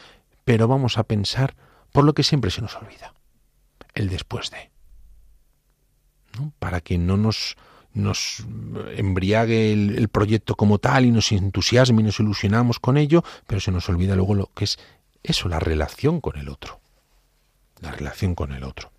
[0.45, 1.55] pero vamos a pensar
[1.91, 3.13] por lo que siempre se nos olvida,
[3.93, 4.71] el después de.
[6.59, 7.57] Para que no nos
[7.93, 8.45] nos
[8.97, 13.71] embriague el, proyecto como tal y nos entusiasme y nos ilusionamos con ello, pero se
[13.71, 14.79] nos olvida luego lo que es
[15.23, 16.81] eso, la relación con el otro.
[17.81, 18.91] La relación con el otro.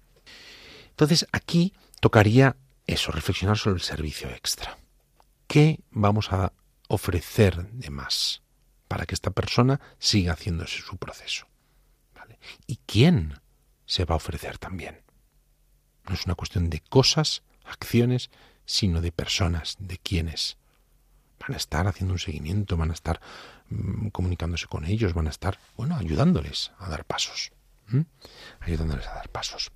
[0.90, 2.56] Entonces aquí tocaría
[2.86, 4.78] eso, reflexionar sobre el servicio extra.
[5.46, 6.52] ¿Qué vamos a
[6.88, 8.42] ofrecer de más
[8.88, 11.46] para que esta persona siga haciéndose su proceso?
[12.66, 13.40] ¿Y quién
[13.86, 15.02] se va a ofrecer también?
[16.08, 18.30] No es una cuestión de cosas, acciones,
[18.64, 20.56] sino de personas, de quienes
[21.40, 23.20] van a estar haciendo un seguimiento, van a estar
[23.68, 27.52] mm, comunicándose con ellos, van a estar, bueno, ayudándoles a dar pasos,
[28.60, 29.72] ayudándoles a dar pasos.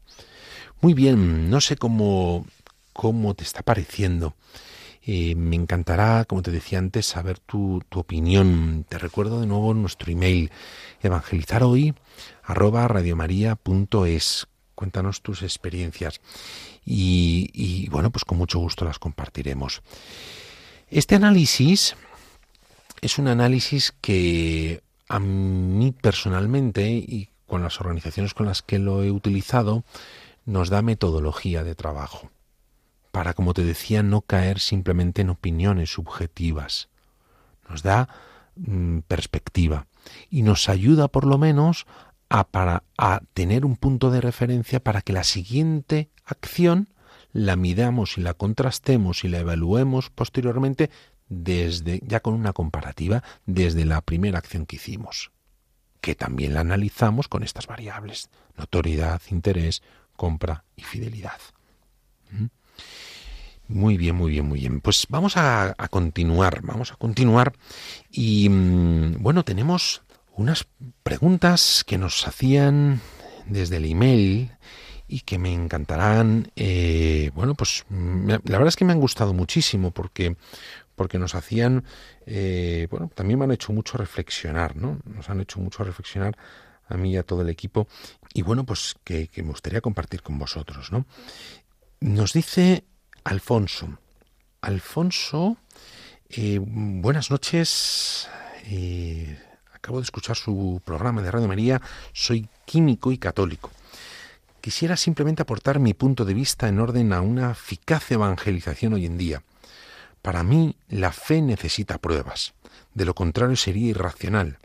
[0.80, 2.46] Muy bien, no sé cómo,
[2.92, 4.34] cómo te está pareciendo.
[5.02, 8.84] Eh, me encantará, como te decía antes, saber tu, tu, opinión.
[8.88, 10.50] Te recuerdo de nuevo nuestro email,
[11.02, 11.94] evangelizaroy
[12.44, 14.46] arroba radiomaria.es.
[14.74, 16.20] Cuéntanos tus experiencias
[16.84, 19.82] y, bueno, pues con mucho gusto las compartiremos.
[20.88, 21.96] Este análisis
[23.00, 29.02] es un análisis que a mí personalmente y con las organizaciones con las que lo
[29.02, 29.84] he utilizado
[30.46, 32.30] nos da metodología de trabajo
[33.10, 36.88] para, como te decía, no caer simplemente en opiniones subjetivas.
[37.68, 38.08] Nos da
[38.54, 39.86] mm, perspectiva
[40.30, 41.86] y nos ayuda por lo menos
[42.28, 46.88] a, para, a tener un punto de referencia para que la siguiente acción
[47.32, 50.90] la midamos y la contrastemos y la evaluemos posteriormente
[51.28, 55.30] desde ya con una comparativa desde la primera acción que hicimos,
[56.00, 59.82] que también la analizamos con estas variables, notoriedad, interés,
[60.16, 61.40] compra y fidelidad.
[62.30, 62.46] ¿Mm?
[63.68, 64.80] Muy bien, muy bien, muy bien.
[64.80, 67.52] Pues vamos a, continuar, vamos a continuar
[68.10, 70.02] y mm, bueno, tenemos
[70.34, 70.66] unas
[71.02, 73.00] preguntas que nos hacían
[73.46, 74.50] desde el email
[75.06, 76.50] y que me encantarán.
[76.56, 80.36] Eh, bueno, pues la verdad es que me han gustado muchísimo porque
[81.00, 81.84] porque nos hacían,
[82.26, 84.98] eh, bueno, también me han hecho mucho reflexionar, ¿no?
[85.06, 86.36] Nos han hecho mucho reflexionar
[86.88, 87.88] a mí y a todo el equipo,
[88.34, 91.06] y bueno, pues que, me gustaría compartir con vosotros, ¿no?
[92.00, 92.84] Nos dice
[93.24, 93.98] Alfonso,
[94.60, 95.56] Alfonso,
[96.28, 98.28] eh, buenas noches,
[98.66, 99.38] eh,
[99.72, 101.80] acabo de escuchar su programa de Radio María,
[102.12, 103.70] soy químico y católico.
[104.60, 109.16] Quisiera simplemente aportar mi punto de vista en orden a una eficaz evangelización hoy en
[109.16, 109.42] día.
[110.22, 112.54] Para mí, la fe necesita pruebas.
[112.94, 114.58] De lo contrario sería irracional.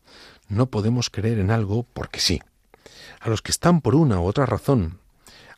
[0.50, 2.42] No podemos creer en algo porque sí.
[3.20, 5.00] A los que están por una u otra razón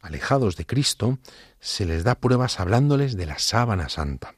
[0.02, 1.18] alejados de Cristo,
[1.60, 4.36] se les da pruebas hablándoles de la sábana santa,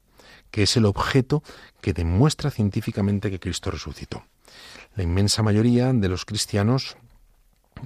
[0.51, 1.43] que es el objeto
[1.81, 4.23] que demuestra científicamente que Cristo resucitó.
[4.95, 6.97] La inmensa mayoría de los cristianos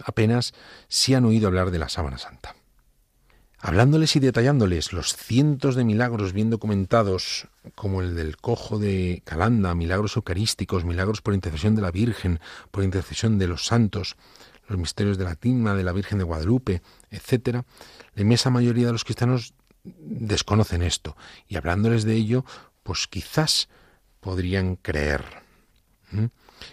[0.06, 0.54] apenas
[0.88, 2.56] sí han oído hablar de la sábana santa.
[3.66, 9.74] Hablándoles y detallándoles los cientos de milagros bien documentados, como el del cojo de Calanda,
[9.74, 12.42] milagros eucarísticos, milagros por intercesión de la Virgen,
[12.72, 14.18] por intercesión de los santos,
[14.68, 17.64] los misterios de la Tima, de la Virgen de Guadalupe, etc.,
[18.16, 19.54] la inmensa mayoría de los cristianos
[19.86, 21.16] desconocen esto,
[21.48, 22.44] y hablándoles de ello,
[22.84, 23.70] pues quizás
[24.20, 25.24] podrían creer.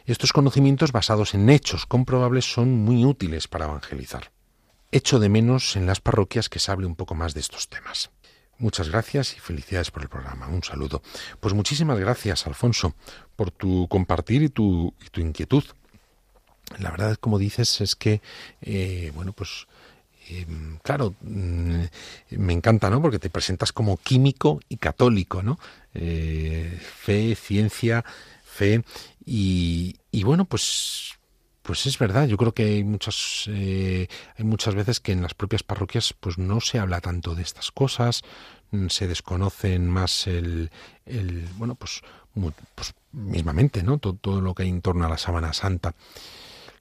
[0.07, 4.33] Estos conocimientos basados en hechos comprobables son muy útiles para evangelizar.
[4.93, 8.11] Echo de menos en las parroquias que se hable un poco más de estos temas.
[8.59, 10.49] Muchas gracias y felicidades por el programa.
[10.49, 11.01] Un saludo.
[11.39, 12.95] Pues muchísimas gracias, Alfonso,
[13.37, 15.65] por tu compartir y tu, inquietud.
[16.79, 18.21] La verdad, como dices, es que,
[18.63, 19.69] eh, bueno, pues
[20.29, 21.85] em, claro, mm,
[22.31, 23.01] me encanta, ¿no?
[23.01, 25.59] Porque te presentas como químico y católico, ¿no?
[25.95, 28.05] Eh, fe, ciencia,
[28.45, 28.85] fe
[29.25, 31.20] y, y, bueno, pues
[31.63, 35.35] pues es verdad, yo creo que hay muchas, eh, hay muchas veces que en las
[35.35, 38.23] propias parroquias pues no se habla tanto de estas cosas,
[38.71, 40.71] mm, se desconocen más el,
[41.07, 42.03] el bueno, pues,
[42.75, 43.99] pues mismamente, ¿no?
[43.99, 45.95] Todo, lo que hay en torno a la sábana santa.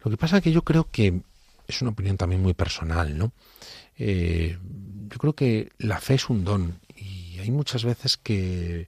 [0.04, 1.22] Lo que pasa es que yo creo que
[1.68, 3.32] es una opinión también muy personal, ¿no?
[3.98, 4.58] Eh,
[5.10, 8.88] yo creo que la fe es un don y hay muchas veces que,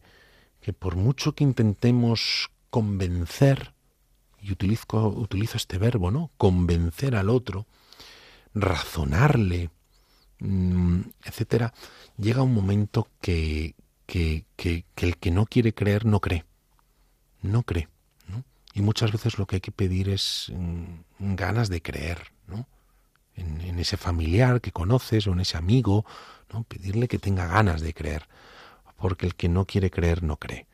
[0.61, 3.73] que por mucho que intentemos convencer,
[4.41, 6.31] y utilizo, utilizo este verbo, ¿no?
[6.37, 7.67] Convencer al otro,
[8.53, 9.69] razonarle,
[10.39, 11.73] mm, etcétera,
[12.17, 13.75] llega un momento que,
[14.05, 16.45] que, que, el que no quiere creer no cree.
[17.41, 17.87] No cree.
[18.27, 18.43] ¿no?
[18.73, 22.67] Y muchas veces lo que hay que pedir es mm, ganas de creer, ¿no?
[23.35, 26.05] En, en, ese familiar que conoces o en ese amigo,
[26.51, 26.63] ¿no?
[26.63, 28.27] Pedirle que tenga ganas de creer.
[28.97, 30.67] Porque el que no quiere creer no cree.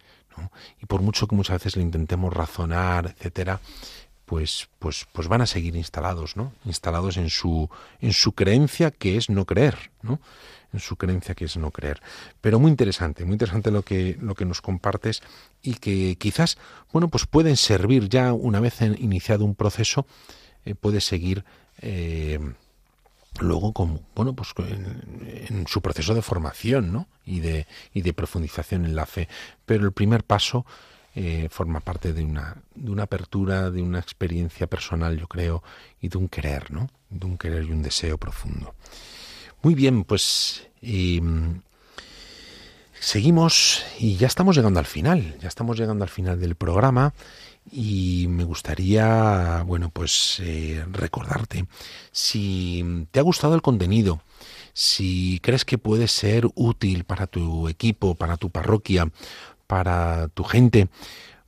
[0.81, 3.59] Y por mucho que muchas veces le intentemos razonar, etcétera,
[4.27, 6.51] pues, pues, pues van a seguir instalados, ¿no?
[6.65, 7.69] Instalados en su,
[8.01, 10.19] en su creencia que es no creer, ¿no?
[10.73, 12.01] En su creencia que es no creer.
[12.41, 15.21] Pero muy interesante, muy interesante lo que, lo que nos compartes
[15.61, 16.57] y que quizás,
[16.91, 20.05] bueno, pues pueden servir ya una vez iniciado un proceso,
[20.65, 21.45] eh, puede seguir
[21.79, 22.39] eh,
[23.41, 27.07] luego como bueno pues en, su proceso de formación ¿no?
[27.25, 29.27] y de y de profundización en la fe.
[29.65, 30.65] Pero el primer paso
[31.15, 35.63] eh, forma parte de una de una apertura de una experiencia personal yo creo
[36.01, 38.75] y de un querer no de un querer y un deseo profundo.
[39.61, 40.67] Muy bien pues
[42.99, 47.13] seguimos y ya estamos llegando al final ya estamos llegando al final del programa
[47.71, 51.65] y me gustaría, bueno, pues eh, recordarte,
[52.11, 54.21] si te ha gustado el contenido,
[54.73, 59.09] si crees que puede ser útil para tu equipo, para tu parroquia,
[59.67, 60.87] para tu gente,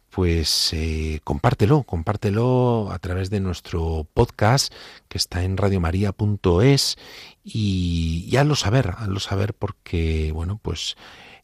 [0.09, 4.73] pues eh, compártelo, compártelo a través de nuestro podcast
[5.07, 6.97] que está en radiomaria.es
[7.43, 10.97] y, y hazlo saber, hazlo saber porque, bueno, pues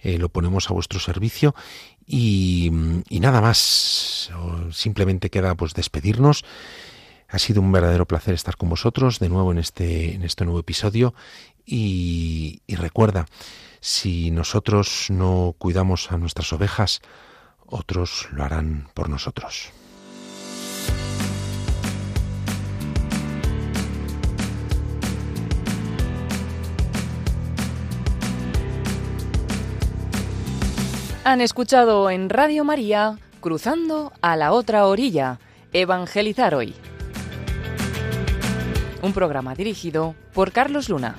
[0.06, 1.56] eh, lo ponemos a vuestro servicio
[2.08, 2.70] y,
[3.10, 4.32] nada más,
[4.72, 6.44] simplemente queda pues despedirnos.
[7.28, 10.60] Ha sido un verdadero placer estar con vosotros de nuevo en este, en este nuevo
[10.60, 11.16] episodio
[11.66, 13.26] y, y recuerda,
[13.82, 17.02] si nosotros no cuidamos a nuestras ovejas,
[17.66, 19.72] otros lo harán por nosotros.
[31.28, 35.40] Han escuchado en Radio María Cruzando a la otra orilla,
[35.74, 36.76] Evangelizar hoy.
[39.02, 41.16] Un programa dirigido por Carlos Luna.